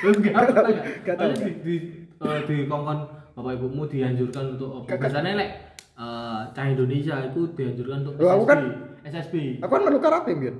Lo 0.00 0.10
nggak 0.10 0.32
pernah 0.32 0.62
nggak? 0.64 0.86
Nggak 0.98 1.14
tahu, 1.14 1.28
Soalnya 1.28 1.44
di 1.44 1.52
di, 1.60 1.74
eh, 2.16 2.40
di 2.42 2.56
kongkon 2.64 2.98
bapak 3.34 3.52
ibumu 3.54 3.82
dianjurkan 3.84 4.44
untuk 4.50 4.70
apa? 4.74 4.86
Nggak, 4.88 4.98
Biasanya 4.98 5.32
lek 5.36 5.50
eh, 5.92 6.40
cah 6.48 6.66
Indonesia 6.66 7.14
itu 7.22 7.40
dianjurkan 7.52 7.96
untuk 8.02 8.14
SSB. 8.16 8.48
kan- 8.48 8.64
SSB. 9.04 9.34
Aku 9.60 9.70
kan 9.70 9.82
melu 9.82 10.00
karate 10.00 10.32
biyen. 10.32 10.56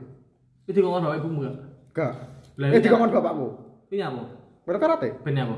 Itu 0.62 0.76
di 0.76 0.82
kongkon 0.82 1.02
bapak 1.02 1.18
ibumu 1.18 1.38
nggak? 1.40 1.56
Gak. 1.94 2.12
Lah, 2.52 2.66
Eh 2.66 2.70
ini 2.70 2.84
dikongkon 2.84 3.10
bapakku. 3.10 3.48
Ini 3.88 4.02
apa? 4.04 4.22
Melu 4.62 4.78
karate. 4.78 5.08
Ben 5.24 5.40
apa? 5.40 5.56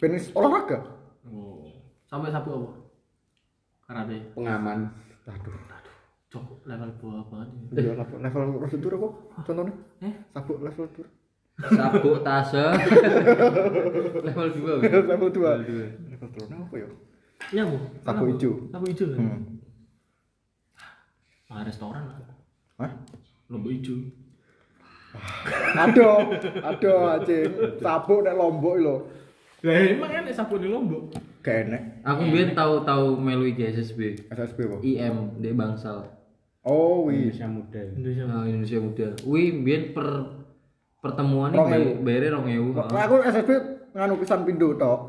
Ben 0.00 0.10
olahraga. 0.32 0.78
Oh. 1.26 1.68
Sampai 2.02 2.32
sapu 2.32 2.48
apa? 2.50 2.68
Karate. 3.90 4.18
Pengaman. 4.38 4.86
Aduh. 5.26 5.54
Cok 6.30 6.62
level 6.62 6.90
bawah 7.02 7.26
banget. 7.26 7.48
Iya 7.74 7.98
level 7.98 8.22
level 8.22 8.62
prosedur 8.62 8.94
apa? 9.02 9.08
Contohnya? 9.42 9.74
Eh? 9.98 10.14
Sabuk 10.30 10.62
level 10.62 10.86
tur. 10.94 11.06
Sabuk 11.58 12.22
tase. 12.22 12.70
Level 14.30 14.48
2. 14.54 15.10
level 15.10 15.30
2. 15.34 16.06
Level 16.06 16.28
tur 16.30 16.46
apa 16.46 16.74
ya? 16.78 16.88
Apa? 17.66 17.76
Sapu 18.06 18.22
Apa? 18.30 18.32
ijo. 18.38 18.50
Sapu 18.70 18.84
hijau? 18.94 19.10
Hmm. 19.18 19.58
Ah, 21.50 21.66
restoran 21.66 22.06
lah. 22.06 22.16
Hah? 22.78 22.90
Lombok 23.50 23.74
hijau. 23.74 23.98
Aduh, 25.74 26.30
aduh 26.62 27.18
anjing. 27.18 27.50
Sabuk 27.82 28.22
nek 28.22 28.38
lombok 28.38 28.74
lho. 28.78 28.96
Lah 29.66 29.74
emang 29.76 30.08
kan 30.14 30.30
sapu 30.30 30.62
di 30.62 30.70
Lombok. 30.70 31.10
Gak. 31.40 31.72
Aku 32.04 32.22
biyen 32.28 32.52
tahu-tahu 32.52 33.16
melu 33.16 33.48
iki 33.48 33.64
SSB. 33.72 34.28
SSB 34.28 34.58
apa? 34.68 34.76
IM 34.84 35.40
di 35.40 35.50
Bangsal. 35.56 36.20
Oh, 36.60 37.08
wih. 37.08 37.32
Indonesia 37.32 37.48
muda. 37.48 37.80
Indonesia. 37.96 38.24
Nah, 38.28 38.44
Indonesia 38.44 38.78
Muda. 38.84 39.08
Wih, 39.24 39.64
biyen 39.64 39.96
per 39.96 40.08
pertemuan 41.00 41.56
rong 41.56 42.46
ewu. 42.52 42.76
Nah, 42.76 43.02
aku 43.08 43.24
SSB 43.24 43.50
nganu 43.96 44.20
pisan 44.20 44.44
pindo 44.44 44.76
tok. 44.76 45.00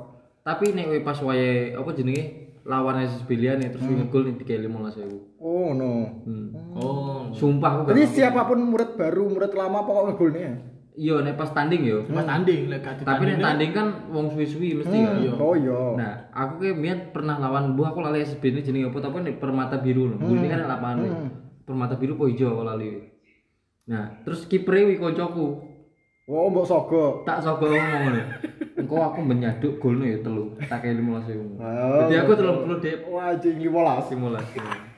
Tapi 0.42 0.74
nek 0.74 0.90
kowe 0.90 1.00
pas 1.06 1.20
wayahe 1.22 1.78
apa 1.78 1.90
jenenge 1.94 2.24
lawan 2.66 3.04
SSB 3.06 3.30
liyane 3.38 3.70
terus 3.70 3.86
hmm. 3.86 4.10
ngegol 4.10 4.32
nih 4.32 4.36
3.500.000. 4.42 5.38
Oh, 5.38 5.76
no. 5.76 6.24
Hmm. 6.26 6.50
Oh. 6.74 7.20
Sumpah 7.36 7.84
aku 7.84 7.94
Jadi 7.94 8.04
siapa 8.10 8.48
pun 8.48 8.64
murid 8.64 8.98
baru, 8.98 9.30
murid 9.30 9.54
lama 9.54 9.86
pokoknya 9.86 10.08
ngegolnya. 10.16 10.52
Iya 10.92 11.24
nek 11.24 11.40
pas 11.40 11.52
tanding 11.56 11.88
yo. 11.88 12.04
Pas 12.12 12.28
tanding 12.28 12.68
lek 12.68 12.84
gak 12.84 13.08
Tapi 13.08 13.24
nek 13.24 13.40
tanding 13.40 13.72
kan 13.72 13.88
wong 14.12 14.36
suwi-suwi 14.36 14.84
mesti 14.84 14.98
kan. 15.00 15.24
Hmm. 15.24 15.40
Oh 15.40 15.56
iya. 15.56 15.80
Nah, 15.96 16.14
aku 16.36 16.54
kayak 16.60 16.78
biyen 16.84 17.00
pernah 17.16 17.40
lawan 17.40 17.80
buah 17.80 17.96
aku 17.96 18.04
lali 18.04 18.28
SSB 18.28 18.44
ini 18.52 18.60
jenenge 18.60 18.92
apa 18.92 19.00
tapi 19.00 19.24
nek 19.24 19.40
permata 19.40 19.80
biru 19.80 20.12
lho. 20.12 20.18
Ini 20.20 20.48
kan 20.52 20.68
lapangan 20.68 20.98
nih. 21.00 21.14
Permata 21.64 21.96
biru 21.96 22.20
po 22.20 22.28
ijo 22.28 22.52
aku 22.52 22.64
lali. 22.68 23.08
Nah, 23.88 24.20
terus 24.28 24.44
kipernya 24.52 24.92
wi 24.92 24.96
koncoku. 25.00 25.48
Oh, 26.28 26.48
mbok 26.52 26.68
sogo. 26.68 27.24
Tak 27.24 27.40
sogo 27.44 27.72
ngomong 27.72 28.02
ngono. 28.08 28.24
Engko 28.80 28.96
aku 29.04 29.20
menyaduk 29.24 29.80
golno 29.80 30.04
ya 30.08 30.20
telu. 30.20 30.56
Tak 30.68 30.84
kayak 30.84 31.00
15.000. 31.00 31.60
Oh. 31.60 32.08
Jadi 32.08 32.14
aku 32.20 32.32
30 32.36 32.84
dep 32.84 33.00
Wah, 33.08 33.36
anjing 33.36 33.58
15. 33.60 34.16
15. 34.16 34.91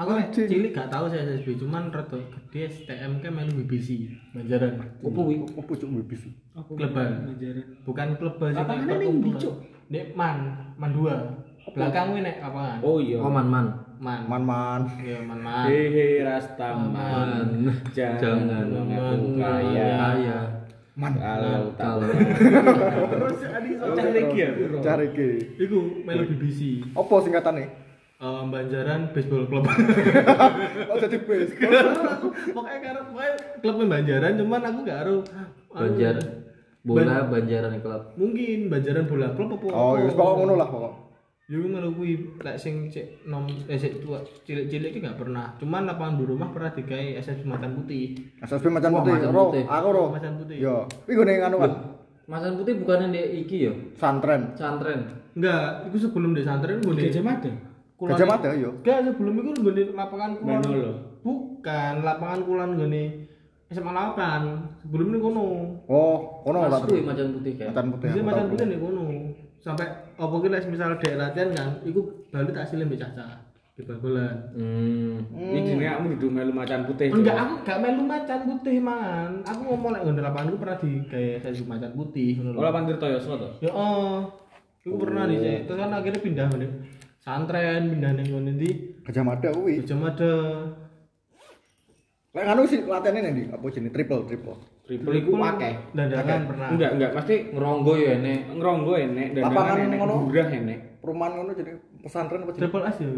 Aku 0.00 0.16
cilik 0.32 0.72
gak 0.72 0.88
tahu 0.88 1.12
saya 1.12 1.28
SSB, 1.28 1.60
cuman 1.60 1.92
rada 1.92 2.16
gede 2.16 2.72
STM 2.72 3.20
kan 3.20 3.36
melu 3.36 3.52
BBC 3.60 4.08
Banjaran. 4.32 4.80
Opo 5.04 5.28
wi? 5.28 5.44
Apa 5.44 5.72
cuk 5.76 5.90
bibis? 6.00 6.24
Kleban. 6.56 7.36
Bukan 7.84 8.08
kleban 8.16 8.50
sih 8.56 8.64
kayak 8.64 8.88
perkumpulan. 8.88 9.52
Nek 9.92 10.06
man, 10.16 10.36
man 10.80 10.90
dua. 10.96 11.44
Belakang 11.76 12.16
wi 12.16 12.24
nek 12.24 12.40
apaan? 12.40 12.80
Oh 12.80 12.96
iya. 12.96 13.20
Oh 13.20 13.28
man 13.28 13.44
man. 13.44 13.66
Man. 14.00 14.24
Man-man. 14.24 14.80
Iya, 14.96 15.20
man 15.20 15.44
man. 15.44 15.68
Hehe 15.68 16.24
Rastaman. 16.24 17.48
Jangan 17.92 18.64
mengaku 18.72 19.36
kaya. 19.36 19.88
Kaya. 20.00 20.38
Man. 20.96 21.12
Kalau 21.76 21.76
Terus 21.76 23.40
adik 23.60 23.74
cari 23.76 24.10
lagi 24.16 24.38
ya. 24.40 24.50
Cari 24.80 25.06
ke. 25.12 25.28
Iku 25.60 26.00
melu 26.08 26.24
BBC. 26.32 26.88
Apa 26.96 27.14
singkatannya? 27.20 27.89
Eh, 28.20 28.42
Banjaran 28.52 29.16
Baseball 29.16 29.48
Club. 29.48 29.64
Oh, 30.92 30.96
jadi 31.00 31.18
base. 31.24 31.56
pokoknya 32.52 32.78
karena 32.84 33.00
pokoknya 33.08 33.32
klubnya 33.64 33.86
Banjaran, 33.96 34.32
cuman 34.36 34.60
aku 34.60 34.78
gak 34.84 34.98
aru. 35.08 35.18
Banjar 35.72 36.16
bola 36.84 37.24
Banjaran 37.32 37.80
klub. 37.80 38.02
Mungkin 38.20 38.68
Banjaran 38.68 39.08
bola 39.08 39.32
klub 39.32 39.56
apa? 39.56 39.66
Oh, 39.72 39.96
wis 39.96 40.12
pokok 40.12 40.34
ngono 40.36 40.60
lah 40.60 40.68
pokok. 40.68 40.94
Yo 41.50 41.64
ngono 41.66 41.96
kuwi 41.96 42.38
lek 42.44 42.60
sing 42.60 42.86
cek 42.86 43.26
nom 43.26 43.42
eh 43.66 43.74
sik 43.74 44.04
tua 44.04 44.22
cilik-cilik 44.44 44.92
iki 44.94 45.00
gak 45.00 45.16
pernah. 45.16 45.56
Cuman 45.56 45.88
lapangan 45.88 46.20
di 46.20 46.24
rumah 46.28 46.52
pernah 46.52 46.76
digawe 46.76 47.16
SS 47.24 47.48
Macan 47.48 47.72
Putih. 47.72 48.36
SSB 48.44 48.68
macan 48.68 49.00
putih, 49.00 49.12
macan 49.16 49.32
putih. 49.32 49.64
aku 49.64 49.88
ro. 49.90 50.04
Macan 50.12 50.36
putih. 50.36 50.56
Yo, 50.60 50.84
iki 51.08 51.16
gone 51.16 51.32
anu 51.40 51.56
kan. 51.56 51.72
Masan 52.30 52.54
putih 52.54 52.78
bukannya 52.78 53.10
di 53.10 53.42
iki 53.42 53.66
ya? 53.66 53.72
Santren. 53.98 54.54
Santren. 54.54 55.02
Enggak, 55.34 55.90
itu 55.90 56.06
sebelum 56.06 56.30
di 56.30 56.46
santren 56.46 56.78
gue 56.78 56.94
Gajah 56.94 57.24
Mada. 57.26 57.69
Kulon- 58.00 58.16
Gajah 58.16 58.26
Mada 58.32 58.50
yo. 58.56 58.70
Enggak, 58.80 59.12
sebelum 59.12 59.34
itu 59.44 59.50
gue 59.60 59.72
di 59.76 59.82
lapangan 59.92 60.30
kulon. 60.40 60.56
Manolo. 60.56 60.92
Bukan, 61.20 61.94
lapangan 62.00 62.40
kulon 62.48 62.70
gue 62.80 62.88
SMA 63.70 63.92
8. 63.92 64.80
Sebelum 64.80 65.06
ini 65.12 65.18
kono. 65.20 65.46
Oh, 65.84 66.42
ono 66.48 66.58
Mas 66.64 66.80
tak 66.80 66.90
kuwi 66.90 67.04
macan 67.04 67.28
putih 67.38 67.52
kan. 67.60 67.70
Macan 67.70 67.86
putih. 67.92 68.06
Jadi 68.08 68.18
aku 68.18 68.26
macan 68.26 68.46
putih 68.50 68.64
nih 68.66 68.78
kono. 68.80 69.04
Sampai 69.60 69.86
apa 70.16 70.34
ki 70.40 70.48
lek 70.48 70.64
misal 70.72 70.96
dek 70.96 71.14
latihan 71.20 71.48
kan, 71.52 71.68
iku 71.84 72.00
bali 72.32 72.48
tak 72.48 72.72
mbek 72.72 72.96
caca 72.96 73.26
di 73.76 73.82
bal-balan. 73.84 74.36
Hmm. 74.56 75.16
Ini 75.36 75.58
jenenge 75.60 75.92
kamu 75.92 76.06
duduk 76.16 76.30
melu 76.32 76.52
macan 76.56 76.80
putih. 76.88 77.12
Enggak, 77.12 77.36
aku 77.36 77.54
gak 77.68 77.78
melu 77.84 78.02
macan 78.08 78.40
putih 78.48 78.76
man. 78.80 79.30
Aku 79.44 79.60
ngomong 79.68 79.92
lek 79.92 80.02
ngene 80.08 80.20
lapangan 80.24 80.56
pernah 80.56 80.76
di 80.80 80.90
kayak 81.06 81.44
saya 81.44 81.62
macan 81.68 81.92
putih 81.92 82.40
ngono 82.40 82.56
lho. 82.56 82.58
Oh, 82.58 82.64
lapan 82.64 82.82
Tirta 82.88 83.06
to. 83.20 83.48
Ya 83.60 83.70
oh. 83.70 84.24
Iku 84.80 84.96
pernah 84.96 85.28
di 85.28 85.36
Terus 85.68 85.76
kan 85.76 85.92
akhirnya 85.92 86.20
pindah 86.24 86.46
ngene. 86.48 86.66
Santren 87.20 87.82
pindah 87.86 88.16
ning 88.16 88.26
ngene 88.26 88.50
ndi? 88.56 88.70
Gajah 89.04 89.20
Mada 89.22 89.48
kuwi. 89.52 89.84
Gajah 89.84 89.98
Mada. 89.98 90.32
Lek 92.30 92.46
anu 92.46 92.62
sih 92.62 92.80
latihannya 92.80 93.30
nih, 93.34 93.46
apa 93.50 93.64
jenis 93.68 93.90
triple 93.90 94.22
triple. 94.24 94.54
Triple 94.86 95.14
iku 95.18 95.34
akeh. 95.36 95.74
Dandangan 95.92 96.42
pernah. 96.46 96.68
Enggak, 96.70 96.90
enggak, 96.94 97.10
pasti 97.12 97.34
Ngeronggo 97.50 97.92
ya 97.94 98.16
enek. 98.16 98.54
ngeronggo 98.54 98.92
enek, 98.94 99.26
Lapangan 99.34 99.50
dandangan 99.50 99.78
enek, 99.84 99.98
ngono. 99.98 100.14
gurah 100.24 100.48
enek. 100.48 100.78
Perumahan 101.00 101.32
ngono 101.34 101.50
jadi 101.52 101.72
pesantren 102.00 102.40
apa 102.40 102.50
jenis? 102.50 102.62
Triple 102.62 102.84
S 102.86 102.96
ya. 102.96 103.10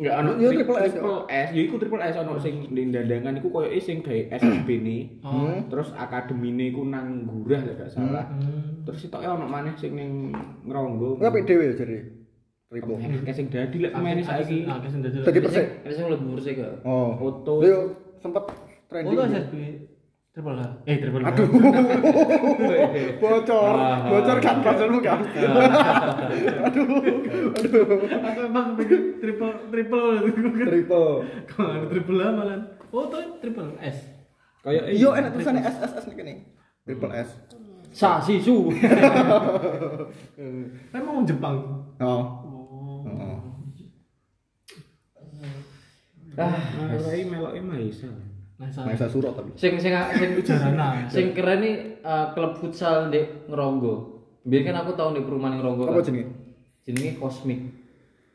Enggak 0.00 0.14
Iya, 0.20 0.48
tri- 0.48 0.56
triple 0.56 0.78
S, 0.78 0.92
triple 0.92 1.20
S, 1.26 1.48
ya 1.50 1.62
iku 1.62 1.74
triple 1.76 2.02
S 2.02 2.14
ono 2.16 2.32
sing 2.36 2.54
di 2.68 2.82
dandangan 2.86 3.34
iku 3.36 3.48
koyo 3.50 3.68
sing 3.76 3.96
gawe 4.00 4.20
SSB 4.30 4.68
ne. 4.78 4.98
Oh. 5.20 5.56
Terus 5.66 5.88
akademine 5.92 6.68
iku 6.68 6.84
nang 6.84 7.24
gurah 7.24 7.60
lek 7.60 7.80
gak 7.80 7.90
salah. 7.90 8.28
Hmm. 8.28 8.84
Terus 8.84 9.00
sitoke 9.00 9.24
ono 9.24 9.44
maneh 9.44 9.72
sing 9.74 9.92
ning 9.92 10.36
ngeronggo. 10.62 11.16
Enggak 11.16 11.42
dhewe 11.42 11.64
jadi 11.72 11.76
triple. 11.76 12.19
Kayak 12.70 13.34
sing 13.34 13.50
dadi 13.50 13.76
lek 13.82 13.90
pemain 13.90 14.14
saiki. 14.22 14.62
Ah, 14.70 14.78
keseng 14.78 15.02
dadi. 15.02 15.26
Jadi 15.26 15.38
persik. 15.42 15.66
Ada 15.82 15.90
sing 15.90 16.04
mlebu 16.06 16.38
persik 16.38 16.54
gak? 16.62 16.86
Oh. 16.86 17.18
Foto. 17.18 17.66
Yo 17.66 17.78
sempet 18.22 18.46
trending. 18.86 19.10
itu 19.10 19.22
SSB. 19.26 19.54
Triple 20.30 20.54
H. 20.54 20.62
Eh, 20.86 20.96
triple 21.02 21.22
H. 21.26 21.28
Aduh. 21.34 21.46
bocor, 23.26 23.74
bocor 24.06 24.36
kan 24.38 24.56
passwordmu 24.62 25.02
kan. 25.02 25.18
aduh. 26.70 26.86
Aduh. 27.58 27.82
Aku 28.06 28.40
emang 28.46 28.78
pengen 28.78 29.02
triple 29.18 29.50
triple 29.74 30.10
Triple. 30.70 31.10
Kok 31.50 31.66
ada 31.66 31.86
triple 31.90 32.22
H 32.22 32.26
malah. 32.30 32.58
Itu 32.86 33.18
triple 33.42 33.70
S. 33.82 33.98
Kayak 34.62 34.94
Iya 34.94 35.08
enak 35.18 35.30
tulisannya 35.34 35.62
S 35.66 35.76
S 35.82 35.92
S 35.98 36.04
nih 36.06 36.14
kene. 36.14 36.34
Triple 36.86 37.10
S. 37.18 37.30
Sa 37.90 38.22
sisu. 38.22 38.70
Emang 40.94 41.26
Jepang. 41.26 41.58
Oh. 41.98 42.06
Oh. 42.06 43.02
Oh. 43.02 43.38
Ah, 46.40 46.56
Rai 46.88 47.22
meloke 47.24 47.60
Maisa. 47.60 48.08
Nah, 48.56 48.68
Maisa 48.84 49.08
Suro 49.08 49.32
tapi. 49.32 49.52
sing 49.56 49.76
sing 49.76 49.92
sing 49.92 50.30
Jarana. 50.48 51.04
sing 51.08 51.32
keren 51.32 51.60
nih 51.60 51.74
eh, 52.00 52.26
klub 52.32 52.56
futsal 52.56 53.08
di 53.08 53.20
Ngeronggo. 53.46 54.20
Biar 54.40 54.64
kan 54.64 54.76
aku 54.80 54.96
tahu 54.96 55.16
di 55.16 55.22
perumahan 55.24 55.60
Ngeronggo. 55.60 55.84
Apa 55.88 56.00
kan. 56.00 56.06
jenenge? 56.08 56.24
Jenenge 56.84 57.10
Cosmic. 57.16 57.60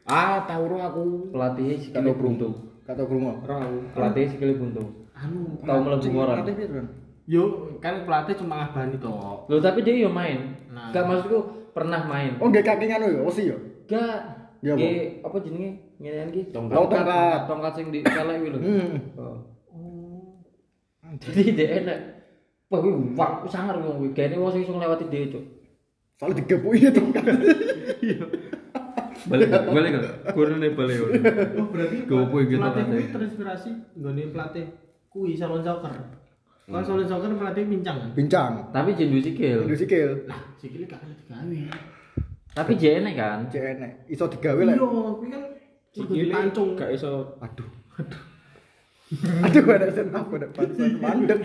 Ah, 0.06 0.46
tau 0.46 0.70
ro 0.70 0.78
aku. 0.78 1.04
Pelatihnya 1.34 1.76
Kata 1.76 1.82
sikile 1.82 2.14
Bruno. 2.14 2.22
buntung. 2.22 2.54
Kata 2.86 3.02
Bruno. 3.06 3.32
Ro 3.42 3.54
aku. 3.58 3.78
Pelatihnya 3.92 4.28
sikile 4.30 4.54
buntung. 4.54 4.88
Anu, 5.16 5.58
Tahu 5.64 5.80
mlebu 5.82 6.10
Bro? 6.12 6.84
yo 7.26 7.44
kan 7.82 8.06
pelatih 8.06 8.38
cuma 8.38 8.62
ngabani 8.62 9.02
toh. 9.02 9.50
Loh 9.50 9.58
tapi 9.58 9.82
dia 9.82 9.98
yo 9.98 10.14
main. 10.14 10.54
Nah. 10.70 10.94
Gak 10.94 11.10
maksudku 11.10 11.38
pernah 11.74 12.06
main. 12.06 12.38
Oh, 12.38 12.54
nggak 12.54 12.62
kaki 12.62 12.86
nganu 12.86 13.08
ya, 13.10 13.22
osi 13.26 13.50
ya. 13.50 13.58
Gak. 13.90 14.35
Ya, 14.66 14.74
apa? 15.22 15.38
Jenenge? 15.46 15.70
Ngene 16.02 16.34
iki. 16.34 16.50
Tongkat. 16.50 16.74
Tongkat. 16.74 17.40
Tongkat 17.46 17.72
sing 17.78 17.86
di 17.94 18.02
kelek 18.02 18.42
kuwi 18.42 18.50
lho. 18.50 18.60
Hmm. 18.66 18.94
Oh. 19.14 19.38
Jadi 21.22 21.54
dia 21.54 21.86
enak. 21.86 22.00
Wah, 22.74 22.80
kuwi 22.82 23.14
wak 23.14 23.46
sangar 23.46 23.78
wong 23.78 24.02
kuwi. 24.02 24.10
Gane 24.18 24.42
wong 24.42 24.50
sing 24.50 24.66
iso 24.66 24.74
nglewati 24.74 25.06
dhewe, 25.06 25.38
Cuk. 25.38 25.44
Soalnya 26.18 26.42
digepuki 26.42 26.90
itu 26.90 27.02
kan. 27.14 27.26
Balik 29.26 29.48
gak? 29.54 29.64
Balik 29.70 29.90
gak? 30.02 30.06
Kurune 30.34 30.68
balik. 30.74 30.98
Oh, 31.58 31.66
berarti 31.70 31.98
Gopo 32.06 32.36
iki 32.42 32.58
pelatih 32.58 32.82
tongkatnya. 32.86 32.94
kuwi 32.94 33.14
terinspirasi 33.14 33.70
nggone 33.98 34.24
pelatih 34.34 34.66
kui 35.10 35.38
salon 35.38 35.62
soccer. 35.62 35.94
Kalau 36.66 36.82
salon 36.82 37.06
soccer 37.06 37.30
pelatih 37.38 37.64
pincang 37.70 37.98
kan. 38.02 38.10
Bincang. 38.18 38.52
Tapi 38.74 38.98
jendu 38.98 39.22
sikil. 39.22 39.66
Indo 39.66 39.78
sikil. 39.78 40.26
Lah, 40.26 40.42
sikile 40.58 40.86
gak 40.90 41.02
kena 41.06 41.14
digawe. 41.14 41.58
Tapi 42.56 42.74
enak 42.80 43.14
kan. 43.20 43.40
Enek. 43.52 44.08
Iso 44.08 44.32
digawe 44.32 44.62
lah. 44.64 44.76
Iya, 44.80 44.88
kuwi 44.88 45.28
kan 45.28 45.44
kudu 45.96 46.12
Sikile 46.12 46.24
dipancung. 46.32 46.70
gak 46.76 46.92
iso 46.96 47.40
Aduh. 47.44 47.70
Aduh, 49.46 49.64
ada 49.78 49.88
set 49.94 50.10
up, 50.12 50.28
ada 50.34 50.48
pansel 50.50 50.98
mandek. 50.98 51.40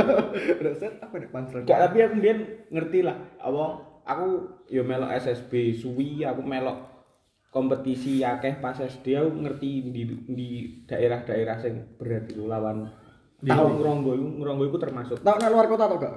Ada 0.60 0.72
set 0.74 0.96
up, 0.98 1.14
ada 1.14 1.28
pansel. 1.30 1.62
Gak 1.62 1.78
tapi 1.78 2.02
aku 2.02 2.18
kemudian 2.18 2.38
ngerti 2.68 3.06
lah. 3.06 3.16
Apa 3.38 3.64
aku 4.02 4.26
yo 4.68 4.82
melok 4.82 5.14
SSB 5.14 5.70
suwi, 5.78 6.26
aku 6.26 6.42
melok 6.42 6.96
kompetisi 7.54 8.20
akeh 8.20 8.60
pas 8.60 8.76
SD 8.76 9.16
aku 9.16 9.32
ngerti 9.32 9.88
di 9.88 10.02
di 10.28 10.48
daerah-daerah 10.84 11.56
sing 11.56 11.96
berat 11.96 12.28
itu 12.28 12.44
lawan 12.44 12.84
tahu 13.40 13.66
ngeronggo 13.80 14.12
iku 14.12 14.26
ngeronggo 14.42 14.64
iku 14.68 14.76
termasuk 14.76 15.16
Tahu 15.24 15.36
nak 15.40 15.50
luar 15.56 15.64
kota 15.64 15.88
atau 15.88 15.96
gak? 15.96 16.12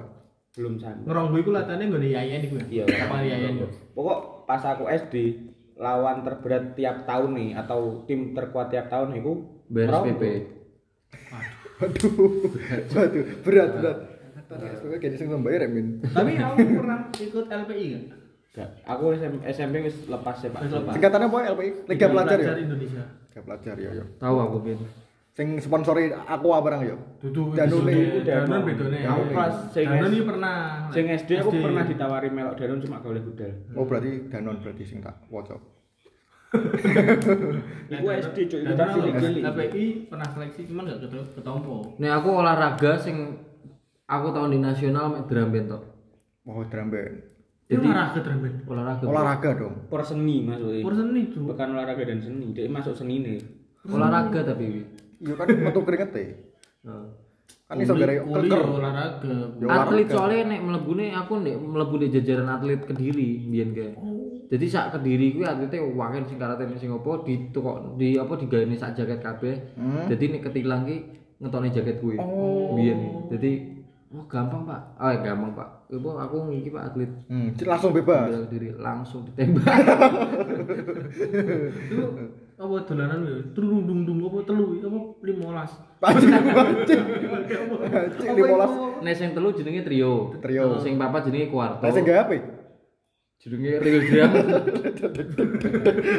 Belum 0.57 0.73
sampai. 0.81 1.05
Ngeronggo 1.05 1.37
iku 1.37 1.49
latane 1.53 1.83
nggone 1.89 2.07
yayan 2.09 2.41
iku 2.41 2.55
ya. 2.57 2.85
Iya, 2.89 3.05
yayan. 3.21 3.53
Ngeronggo. 3.59 3.67
Pokok 3.93 4.19
pas 4.49 4.63
aku 4.65 4.89
SD 4.89 5.15
lawan 5.79 6.25
terberat 6.27 6.75
tiap 6.75 7.07
tahun 7.07 7.31
nih 7.37 7.49
atau 7.55 8.03
tim 8.03 8.33
terkuat 8.35 8.67
tiap 8.73 8.91
tahun 8.91 9.15
itu 9.15 9.31
BRSPP. 9.71 10.23
Waduh. 11.79 12.11
Waduh, 12.91 13.23
berat, 13.45 13.69
berat. 13.79 13.97
Tadi 14.49 14.65
SPP 14.65 14.93
kayaknya 14.97 15.17
sing 15.21 15.29
membayar 15.29 15.61
ya, 15.61 15.69
Min. 15.69 16.01
Tapi 16.01 16.33
aku 16.41 16.57
pernah 16.81 16.99
ikut 17.13 17.45
LPI 17.45 17.85
kan? 17.93 18.03
Gak. 18.49 18.69
Aku 18.81 19.13
SM- 19.13 19.45
SMP 19.45 19.85
wis 19.85 20.09
lepas 20.09 20.41
ya 20.41 20.49
Pak. 20.49 20.65
Wis 20.65 20.73
lepas. 20.73 20.93
Singkatannya 20.97 21.27
apa 21.29 21.37
LPI? 21.53 21.69
Liga 21.85 22.07
Pelajar 22.09 22.37
ya? 22.41 22.57
Indonesia. 22.57 23.03
Liga 23.29 23.41
Pelajar 23.45 23.75
ya, 23.77 23.89
ya. 23.93 24.05
Tahu 24.17 24.35
aku 24.41 24.57
bin. 24.65 24.79
Sing 25.39 25.55
sponsori 25.63 26.11
Aqua 26.11 26.59
barang 26.59 26.81
ya. 26.83 26.99
Dudu 27.23 27.55
Danone. 27.55 28.19
Danone 28.19 28.27
Danone 28.27 28.59
bedone. 28.67 28.99
Aku 29.07 29.23
pas 29.31 29.71
sing 29.71 29.87
Danone 29.87 30.11
iki 30.11 30.27
pernah. 30.27 30.55
Sing 30.91 31.05
SD 31.07 31.31
aku 31.39 31.55
pernah 31.55 31.83
ditawari 31.87 32.27
melok 32.27 32.59
Danon 32.59 32.83
cuma 32.83 32.99
gak 32.99 33.07
oleh 33.07 33.23
budal. 33.23 33.51
Oh, 33.71 33.87
berarti 33.87 34.27
Danon 34.27 34.59
berarti 34.59 34.83
sing 34.83 34.99
tak 34.99 35.15
waca. 35.31 35.55
Iku 37.95 38.05
SD 38.19 38.37
cuy, 38.51 38.61
Danone 38.67 38.91
cilik-cilik. 38.99 39.41
LPI 39.47 39.85
pernah 40.11 40.27
seleksi 40.27 40.61
cuman 40.67 40.91
gak 40.91 41.07
keto- 41.07 41.31
ketompo. 41.39 41.95
Nih 42.03 42.11
aku 42.11 42.29
olahraga 42.35 42.99
sing 42.99 43.39
aku 44.11 44.27
tahun 44.35 44.51
di 44.51 44.59
nasional 44.59 45.07
mek 45.07 45.23
drum 45.31 45.55
band 45.55 45.71
tok. 45.71 45.83
Oh, 46.51 46.67
drum 46.67 46.91
band. 46.91 47.15
Itu 47.71 47.79
Jadi- 47.79 47.87
olahraga 47.87 48.19
drumben. 48.19 48.53
Olahraga. 48.67 49.03
Olahraga 49.07 49.49
dong. 49.55 49.75
Per 49.87 50.03
seni 50.03 50.43
maksudnya. 50.43 50.83
Pur 50.83 50.93
seni 50.99 51.31
cu. 51.31 51.39
Bukan 51.47 51.67
olahraga 51.71 52.03
dan 52.03 52.19
seni, 52.19 52.51
dia 52.51 52.67
masuk 52.67 52.91
seni 52.91 53.23
nih. 53.23 53.39
Olahraga 53.87 54.43
tapi. 54.43 54.98
Iya 55.19 55.33
kan 55.35 55.47
metu 55.51 55.79
keringet 55.83 56.11
e. 56.15 56.25
Heeh. 56.87 57.07
Kan 57.69 57.77
iso 57.85 57.93
gara 57.93 58.17
keker. 58.17 58.61
olahraga. 58.65 59.33
Ya, 59.61 59.67
atlet 59.69 60.09
soalnya 60.09 60.57
nek 60.57 60.61
mlebune 60.65 61.13
aku 61.13 61.37
nek 61.45 61.55
mlebu 61.61 61.95
di 62.01 62.07
jajaran 62.09 62.49
atlet 62.49 62.81
Kediri 62.81 63.45
mbiyen 63.45 63.77
kae. 63.77 63.93
Jadi 64.49 64.65
sak 64.65 64.97
Kediri 64.97 65.37
kuwi 65.37 65.45
atlete 65.45 65.77
waken 65.77 66.25
sing 66.25 66.41
karate 66.41 66.65
sing 66.81 66.89
opo 66.89 67.21
di 67.21 67.53
kok 67.53 67.99
di 68.01 68.17
apa 68.17 68.33
digawe 68.41 68.65
sak 68.73 68.97
jaket 68.97 69.21
kabeh. 69.21 69.55
Jadi 70.09 70.25
nek 70.33 70.49
ketilang 70.49 70.89
ki 70.89 70.97
ngetone 71.37 71.69
jaket 71.69 72.01
kuwi. 72.01 72.17
Mbiyen. 72.17 72.99
Jadi 73.29 73.51
oh 74.09 74.25
gampang, 74.25 74.63
Pak. 74.63 74.81
Oh, 74.95 75.07
ya 75.07 75.19
gampang, 75.21 75.53
Pak. 75.53 75.69
Ibu 75.89 76.09
aku 76.13 76.35
ngiki 76.47 76.69
Pak 76.69 76.83
atlet 76.87 77.11
Hmm, 77.25 77.49
langsung 77.59 77.91
bebas. 77.91 78.29
bela 78.29 78.45
diri 78.45 78.69
langsung 78.73 79.25
ditembak. 79.25 79.65
Itu 81.89 82.05
apa 82.59 82.75
dolanan 82.83 83.19
ya? 83.23 83.35
Trudung 83.55 83.87
dung 83.87 84.01
dung 84.03 84.19
apa 84.23 84.43
telu 84.43 84.77
apa 84.77 84.99
15. 85.23 85.39
Anjing, 86.05 86.31
anjing. 86.31 87.01
Anjing 87.89 88.35
15. 88.35 89.01
Nek 89.01 89.13
sing 89.15 89.29
telu 89.31 89.49
jenenge 89.51 89.81
trio. 89.81 90.35
Trio. 90.39 90.77
Sing 90.77 90.93
papat 90.95 91.25
jenenge 91.25 91.49
kuarto. 91.49 91.81
Lah 91.81 91.89
sing 91.89 92.03
gawe 92.03 92.19
apa? 92.21 92.35
Jenenge 93.39 93.71
real 93.79 93.99
drum. 94.05 94.31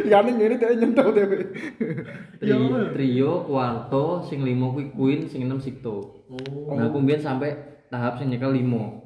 Ya 0.08 0.18
ning 0.20 0.34
ngene 0.34 0.56
dhek 0.56 0.72
nyentuh 0.74 1.12
dhewe. 1.12 1.38
Tri- 2.40 2.90
trio, 2.90 3.32
kuarto, 3.44 4.24
sing 4.24 4.40
limo 4.40 4.72
kuwi 4.72 4.90
Queen, 4.90 5.20
sing 5.28 5.44
enam 5.44 5.60
Sikto. 5.60 6.24
Oh. 6.26 6.72
Nah, 6.72 6.88
kemudian 6.88 7.20
sampai 7.20 7.52
tahap 7.90 8.16
sing 8.16 8.30
nyekel 8.30 8.54
limo. 8.54 9.02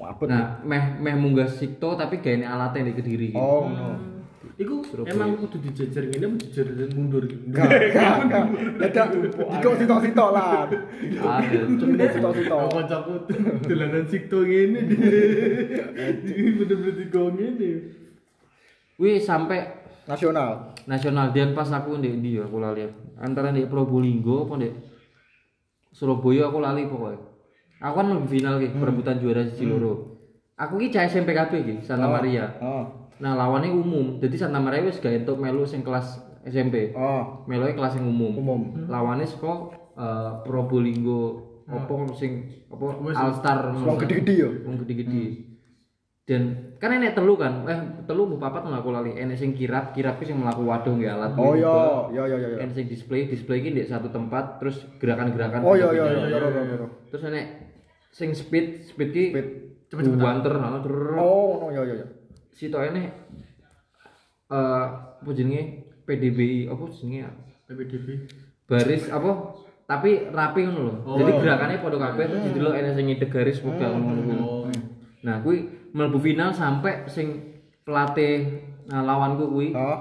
Mabet. 0.00 0.26
Nah, 0.32 0.58
meh 0.64 0.98
meh 0.98 1.14
munggah 1.14 1.46
Sikto 1.46 1.94
tapi 1.94 2.18
gaene 2.24 2.48
alatnya 2.48 2.90
di 2.90 2.96
Kediri. 2.96 3.28
gitu. 3.30 3.38
Oh, 3.38 3.68
no. 3.68 4.10
Iku 4.52 4.84
emang 5.08 5.38
kudu 5.40 5.64
dijejer 5.64 6.12
ngene 6.12 6.28
apa 6.28 6.36
dijejer 6.44 6.66
mundur 6.92 7.24
gitu. 7.24 7.40
Gak, 7.54 7.68
gak, 7.92 8.14
gak. 8.28 8.44
Dadak 8.80 9.06
dikok 9.16 9.74
sitok-sitok 9.80 10.28
lah. 10.34 10.68
Ada. 10.68 11.60
Cuma 11.72 12.06
sitok-sitok. 12.08 12.68
Kancaku 12.68 13.12
dolanan 13.64 14.04
sikto 14.08 14.44
ngene. 14.44 14.80
Bener-bener 16.58 16.94
digo 16.98 17.32
ngene. 17.32 17.70
Wih 19.00 19.20
sampai 19.20 19.82
Nasional. 20.02 20.74
nasional 20.90 21.30
dan 21.30 21.54
pas 21.54 21.70
aku 21.70 21.94
di 22.02 22.18
di 22.18 22.34
aku 22.34 22.58
lali 22.58 22.82
antara 23.22 23.54
di 23.54 23.62
Probolinggo 23.70 24.50
apa 24.50 24.58
di 24.58 24.66
Surabaya 25.94 26.50
aku 26.50 26.58
lali 26.58 26.90
pokoknya 26.90 27.31
aku 27.82 27.94
kan 27.98 28.06
lebih 28.08 28.30
final 28.30 28.54
ki 28.56 28.70
perebutan 28.72 29.18
juara 29.18 29.42
siji 29.42 29.66
loro 29.66 30.22
aku 30.54 30.78
ki 30.78 30.94
cah 30.94 31.02
SMP 31.04 31.34
KB 31.34 31.52
ki 31.60 31.74
Santa 31.82 32.06
Maria. 32.06 32.46
Oh. 32.62 33.10
nah 33.18 33.34
lawannya 33.34 33.70
umum. 33.70 34.18
Jadi 34.18 34.34
Santa 34.38 34.58
Maria 34.58 34.82
wis 34.82 34.98
gak 34.98 35.26
entuk 35.26 35.38
melu 35.38 35.66
sing 35.66 35.82
kelas 35.82 36.22
SMP 36.42 36.94
Oh. 36.94 37.42
melu 37.46 37.66
kelas 37.70 37.98
yang 37.98 38.06
umum. 38.06 38.34
Umum. 38.34 38.60
lawannya 38.86 39.26
saka 39.26 39.74
eh, 39.94 40.30
Probolinggo 40.46 41.50
apa 41.62 41.94
sing 42.14 42.46
apa 42.68 42.84
All 43.14 43.32
Star 43.34 43.70
Wong 43.70 43.98
gede-gede 43.98 44.34
ya. 44.34 44.50
wong 44.66 44.76
gede-gede. 44.82 45.24
Dan 46.22 46.42
kan 46.78 46.94
enek 46.94 47.18
telu 47.18 47.34
kan? 47.34 47.66
Eh 47.66 48.06
telu 48.06 48.26
mau 48.26 48.38
papat 48.38 48.62
ngono 48.62 48.78
aku 48.78 48.90
lali. 48.90 49.14
Enek 49.14 49.34
sing 49.34 49.54
kirap 49.54 49.90
kirap 49.90 50.18
ki 50.18 50.30
sing 50.30 50.38
mlaku 50.38 50.62
waduh 50.66 50.94
nggih 50.94 51.10
alat 51.10 51.34
Oh 51.34 51.54
iya, 51.54 51.74
iya 52.14 52.22
iya 52.30 52.36
iya. 52.38 52.56
enek 52.62 52.74
sing 52.78 52.86
display 52.86 53.26
display 53.26 53.58
ki 53.58 53.74
di 53.74 53.82
satu 53.82 54.06
tempat 54.06 54.62
terus 54.62 54.86
gerakan-gerakan 54.98 55.62
Oh 55.62 55.74
iya 55.74 55.90
iya 55.90 56.04
iya 56.06 56.22
iya 56.30 56.38
iya. 56.38 56.62
iya. 56.78 56.86
terus 57.10 57.22
enek 57.26 57.71
sing 58.12 58.36
speed 58.36 58.84
speed 58.84 59.10
ki 59.10 59.24
Speed. 59.32 59.48
Cepet-cepetan. 59.88 60.24
banter 60.24 60.54
nah, 60.56 60.80
terus 60.80 61.20
Oh, 61.20 61.60
no 61.60 61.66
iya 61.68 61.84
iya 61.84 61.94
iya. 62.00 62.06
situ 62.52 62.76
enek 62.76 63.12
eh 64.48 64.84
apa 65.20 65.30
jenenge 65.32 65.84
PDBI 66.04 66.68
apa 66.68 66.84
jenenge 66.92 67.18
ya? 67.24 67.30
PPDB. 67.68 68.08
baris 68.64 69.08
apa 69.08 69.52
tapi 69.84 70.32
rapi 70.32 70.60
ngono 70.64 70.80
lho. 70.80 70.94
Oh. 71.04 71.16
Jadi 71.20 71.30
gerakannya 71.44 71.76
padha 71.84 71.98
kabeh 72.00 72.24
terus 72.24 72.42
didelok 72.48 72.74
enek 72.80 72.92
sing 72.96 73.04
ngidek 73.12 73.28
garis 73.28 73.58
buka 73.60 73.86
ngono 73.92 74.20
kuwi. 74.24 74.36
Oh. 74.40 74.64
Nah, 75.22 75.36
kuwi 75.44 75.58
mlebu 75.92 76.18
final 76.24 76.50
sampai 76.56 77.04
sing 77.12 77.60
pelatih 77.84 78.64
nah, 78.88 79.04
lawanku 79.04 79.52
kuwi 79.52 79.76
Oh. 79.76 79.98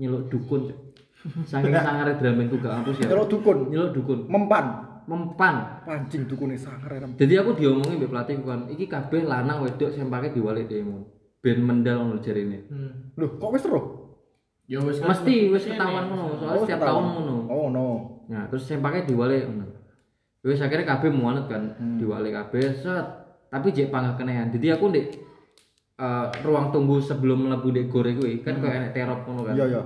nyeluk 0.00 0.32
dukun. 0.32 0.72
Saking 1.48 1.72
sangare 1.72 2.16
dramenku 2.20 2.60
gak 2.60 2.80
ampus 2.80 3.00
ya. 3.00 3.12
Nyeluk 3.12 3.28
dukun. 3.28 3.68
Nyeluk 3.68 3.92
dukun. 3.92 4.18
Mempan. 4.28 4.93
Mempan. 5.04 5.84
Pancing 5.84 6.24
dukune 6.24 6.56
sangar 6.56 6.88
ya. 6.96 7.04
Jadi 7.04 7.34
aku 7.36 7.52
diomongin 7.56 8.00
mbek 8.00 8.10
pelatih 8.10 8.40
kan, 8.40 8.64
iki 8.72 8.88
kabeh 8.88 9.24
lanang 9.24 9.60
wedok 9.60 9.92
sempake 9.92 10.32
diwalik 10.32 10.68
demo. 10.68 11.04
Ben 11.44 11.60
mendal 11.60 12.00
ngono 12.08 12.24
jarine. 12.24 12.64
Hmm. 12.72 13.12
Loh, 13.20 13.36
kok 13.36 13.52
wis 13.52 13.62
terus? 13.68 13.84
Ya 14.64 14.80
wis 14.80 14.96
Mesti 14.96 15.52
wis 15.52 15.68
ketahuan 15.68 16.08
ngono, 16.08 16.40
soalnya 16.40 16.56
Oh, 16.56 16.64
setiap 16.64 16.80
tahun 16.80 17.04
ngono. 17.04 17.36
Oh 17.52 17.66
no. 17.68 17.86
Nah, 18.32 18.48
terus 18.48 18.64
sempake 18.64 19.04
diwalik 19.04 19.44
ngono. 19.44 19.76
Wis 20.40 20.60
akhirnya 20.64 20.88
kabeh 20.88 21.12
muanet 21.12 21.46
kan, 21.52 21.76
Hmm. 21.76 22.00
diwalik 22.00 22.32
kabeh 22.32 22.72
set. 22.80 23.06
Tapi 23.52 23.70
jek 23.70 23.92
panggah 23.92 24.16
kenehan. 24.16 24.48
Jadi 24.48 24.72
aku 24.72 24.88
ndek 24.88 25.06
eh, 25.94 26.26
ruang 26.42 26.72
tunggu 26.72 26.98
sebelum 26.98 27.44
mlebu 27.46 27.68
ndek 27.70 27.86
gore 27.86 28.16
kuwi 28.16 28.40
kan 28.40 28.58
koyo 28.58 28.72
enek 28.72 28.96
terop 28.96 29.28
ngono 29.28 29.44
kan. 29.44 29.52
Hmm. 29.52 29.60
Iya 29.60 29.66
iya. 29.68 29.82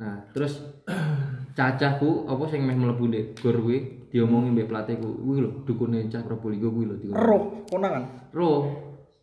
Nah, 0.00 0.16
terus 0.32 0.58
cacahku 1.54 2.26
apa 2.26 2.44
sing 2.50 2.66
meh 2.66 2.74
mlebu 2.74 3.06
ndek 3.08 3.24
gor 3.38 3.56
kuwi 3.62 4.10
diomongin 4.10 4.54
mbek 4.58 4.68
pelatihku. 4.68 5.10
Kuwi 5.22 5.38
lho 5.46 5.50
dukune 5.62 6.10
cah 6.10 6.22
Probolinggo 6.26 6.68
kuwi 6.74 6.84
lho 6.90 6.94
dikon. 6.98 7.14
Roh 7.14 7.42
konangan. 7.70 8.30
Roh. 8.34 8.62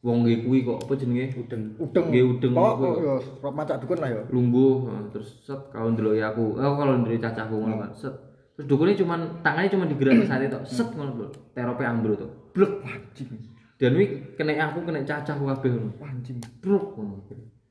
Wong 0.01 0.25
nggih 0.25 0.49
kuwi 0.49 0.65
kok 0.65 0.81
apa 0.81 0.93
jenenge? 0.97 1.29
Udeng. 1.37 1.77
Udeng. 1.77 2.05
Nggih, 2.09 2.23
udeng 2.25 2.51
Kok 2.57 2.97
ya 3.05 3.15
rob 3.37 3.53
macak 3.53 3.77
dukun 3.85 4.01
lah 4.01 4.09
ya. 4.09 4.21
Lungguh 4.33 4.89
terus 5.13 5.45
set 5.45 5.61
kalau 5.69 5.93
ndeloki 5.93 6.25
aku. 6.25 6.57
Oh, 6.57 6.73
kalau 6.73 6.97
ndeloki 6.97 7.21
cacahku 7.21 7.53
ngono 7.53 7.85
kan. 7.85 7.91
Set. 7.93 8.15
Terus 8.57 8.65
dukune 8.65 8.97
cuman 8.97 9.45
tangannya 9.45 9.69
cuma 9.69 9.85
digerak 9.85 10.25
sate 10.25 10.49
tok. 10.49 10.65
Set 10.65 10.89
ngono 10.97 11.11
lho. 11.21 11.27
Terope 11.53 11.85
ambruk 11.85 12.17
tok. 12.17 12.31
Blek. 12.57 12.81
Pancing. 12.81 13.29
Dan 13.77 13.93
wi 13.93 14.33
kena 14.33 14.57
aku 14.73 14.81
kena 14.89 15.05
cacahku 15.05 15.43
kabeh 15.45 15.69
ngono. 15.69 15.93
Pancing. 16.01 16.37
Blek 16.65 16.85
ngono. 16.97 17.21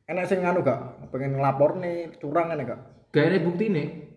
Enak 0.06 0.26
sing 0.26 0.42
nganu 0.42 0.62
gak? 0.62 1.10
Pengen 1.10 1.38
ngelapor 1.38 1.78
nih 1.82 2.14
curang 2.18 2.50
enak 2.50 2.66
gak? 2.66 2.80
Gak 3.10 3.30
ada 3.30 3.38
buktine. 3.42 4.09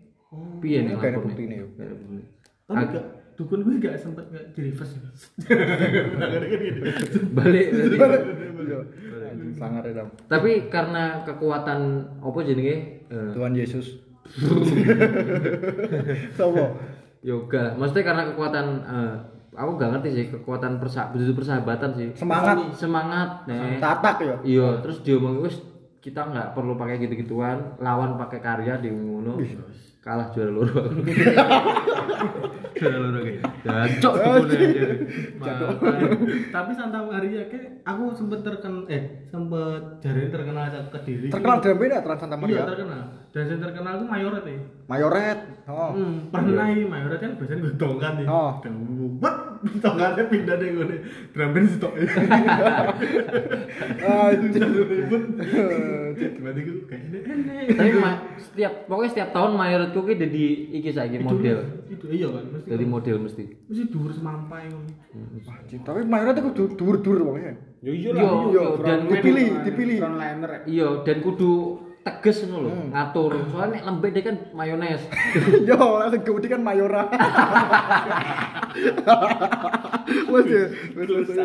Piye 0.64 0.80
nih? 0.88 0.96
Gak 0.96 1.12
ada 1.12 1.20
buktine 1.20 1.54
yo. 1.60 1.68
Ada 1.76 1.92
buktine. 1.92 2.24
Tapi 2.64 2.82
gak 2.88 3.04
dukun 3.36 3.60
gue 3.66 3.76
gak 3.84 4.00
sempet 4.00 4.24
gak 4.32 4.44
di 4.56 4.60
reverse. 4.64 4.96
Balik. 7.36 7.66
Iya. 8.64 8.78
Sangar 9.60 9.84
ya. 9.84 10.08
Tapi 10.24 10.72
karena 10.72 11.20
kekuatan 11.28 11.80
apa 12.24 12.38
jenenge? 12.40 13.04
eh, 13.12 13.30
Tuhan 13.36 13.52
Yesus. 13.52 14.00
Sopo? 16.40 16.80
yoga. 17.24 17.76
Maksudnya 17.76 18.04
karena 18.04 18.22
kekuatan 18.32 18.66
eh, 18.84 19.14
aku 19.52 19.70
gak 19.76 19.90
ngerti 19.96 20.08
sih 20.12 20.26
kekuatan 20.32 20.80
persa 20.80 21.12
persahabatan 21.12 21.90
sih. 21.92 22.08
Semangat. 22.16 22.72
Semangat 22.72 23.44
nih. 23.44 23.76
Tatak 23.84 24.16
ya. 24.24 24.36
Iya, 24.40 24.68
terus 24.80 25.04
dia 25.04 25.20
ngomong 25.20 25.44
kita 26.04 26.20
nggak 26.20 26.52
perlu 26.52 26.76
pakai 26.76 27.00
gitu-gituan, 27.00 27.80
lawan 27.80 28.20
pakai 28.20 28.44
karya 28.44 28.76
di 28.76 28.92
ngono. 28.92 29.40
Kalah 30.04 30.28
juara 30.36 30.52
loro. 30.52 30.84
juara 32.76 32.96
loro 33.00 33.18
kayak. 33.24 33.40
Jancok 33.64 34.14
dukune. 34.20 34.68
Makanya. 35.40 36.08
Tapi 36.52 36.70
Santa 36.76 37.00
Maria 37.00 37.48
ke 37.48 37.80
aku 37.80 38.12
sempet 38.12 38.44
terkenal 38.44 38.84
eh 38.86 39.24
sempet 39.32 39.80
jari 40.04 40.28
terkenal 40.28 40.68
ke 40.92 40.98
diri. 41.08 41.32
Terkenal 41.32 41.64
drum 41.64 41.80
band 41.80 41.92
ya 41.96 42.00
Trans 42.04 42.20
Santa 42.20 42.36
Iya 42.36 42.42
Maria. 42.44 42.62
terkenal. 42.68 43.23
Dan 43.34 43.50
yang 43.50 43.58
terkenal 43.58 43.98
aku 43.98 44.06
mayoret 44.06 44.44
ya. 44.46 44.58
Mayoret. 44.86 45.38
Oh. 45.66 45.90
Hmm, 45.90 46.30
pernah 46.30 46.70
ya 46.70 46.86
mayoret 46.86 47.18
kan 47.18 47.34
biasanya 47.34 47.60
gue 47.60 47.74
dongkan 47.74 48.12
nih. 48.14 48.26
Oh. 48.30 48.62
Buat 49.18 49.36
dongkannya 49.74 50.24
pindah 50.30 50.54
deh 50.54 50.68
gue. 50.70 50.86
Drum 51.34 51.50
band 51.50 51.68
stok. 51.68 51.92
Anjing. 53.98 54.52
Ribut. 54.94 55.22
Gimana 56.14 56.58
gue 56.62 56.76
kayaknya 56.86 57.18
enek. 57.26 57.64
Tapi 57.74 57.90
ma- 57.98 58.22
setiap 58.38 58.72
pokoknya 58.86 59.10
setiap 59.10 59.28
tahun 59.32 59.50
mayoritku 59.58 60.00
ki 60.00 60.14
jadi 60.14 60.42
iki 60.78 60.90
saiki 60.94 61.18
model. 61.18 61.58
Itu 61.90 62.06
iya 62.08 62.30
kan 62.30 62.44
mesti. 62.48 62.68
Jadi 62.70 62.84
model 62.86 63.16
mesti. 63.18 63.44
mesti 63.66 63.82
dhuwur 63.90 64.14
semampai 64.14 64.70
ngono. 64.70 64.90
Anjing. 65.42 65.82
Tapi 65.82 66.06
Mayoret 66.06 66.38
itu 66.38 66.50
du- 66.54 66.72
dur-dur 66.72 67.18
wongnya. 67.24 67.58
Yo 67.82 67.92
iya 67.92 68.10
Yo, 68.10 68.22
lah. 68.22 68.32
yo, 68.48 68.64
dan 68.80 68.98
dipilih, 69.04 69.60
dipilih. 69.60 69.98
Frontliner. 70.00 70.50
Iya, 70.64 70.88
dan 71.02 71.16
kudu 71.20 71.83
tegas 72.04 72.44
ngono 72.44 72.68
lho, 72.68 72.92
ngatur. 72.92 73.32
Soalnya 73.48 73.80
nek 73.80 73.84
lembek 73.88 74.10
dia 74.12 74.22
kan 74.28 74.36
mayones. 74.52 75.00
Yo, 75.68 75.76
langsung 75.96 76.20
gede 76.20 76.48
kan 76.52 76.60
Mayora. 76.60 77.08
Wes 80.04 80.46
wes 80.98 81.08
wes. 81.08 81.38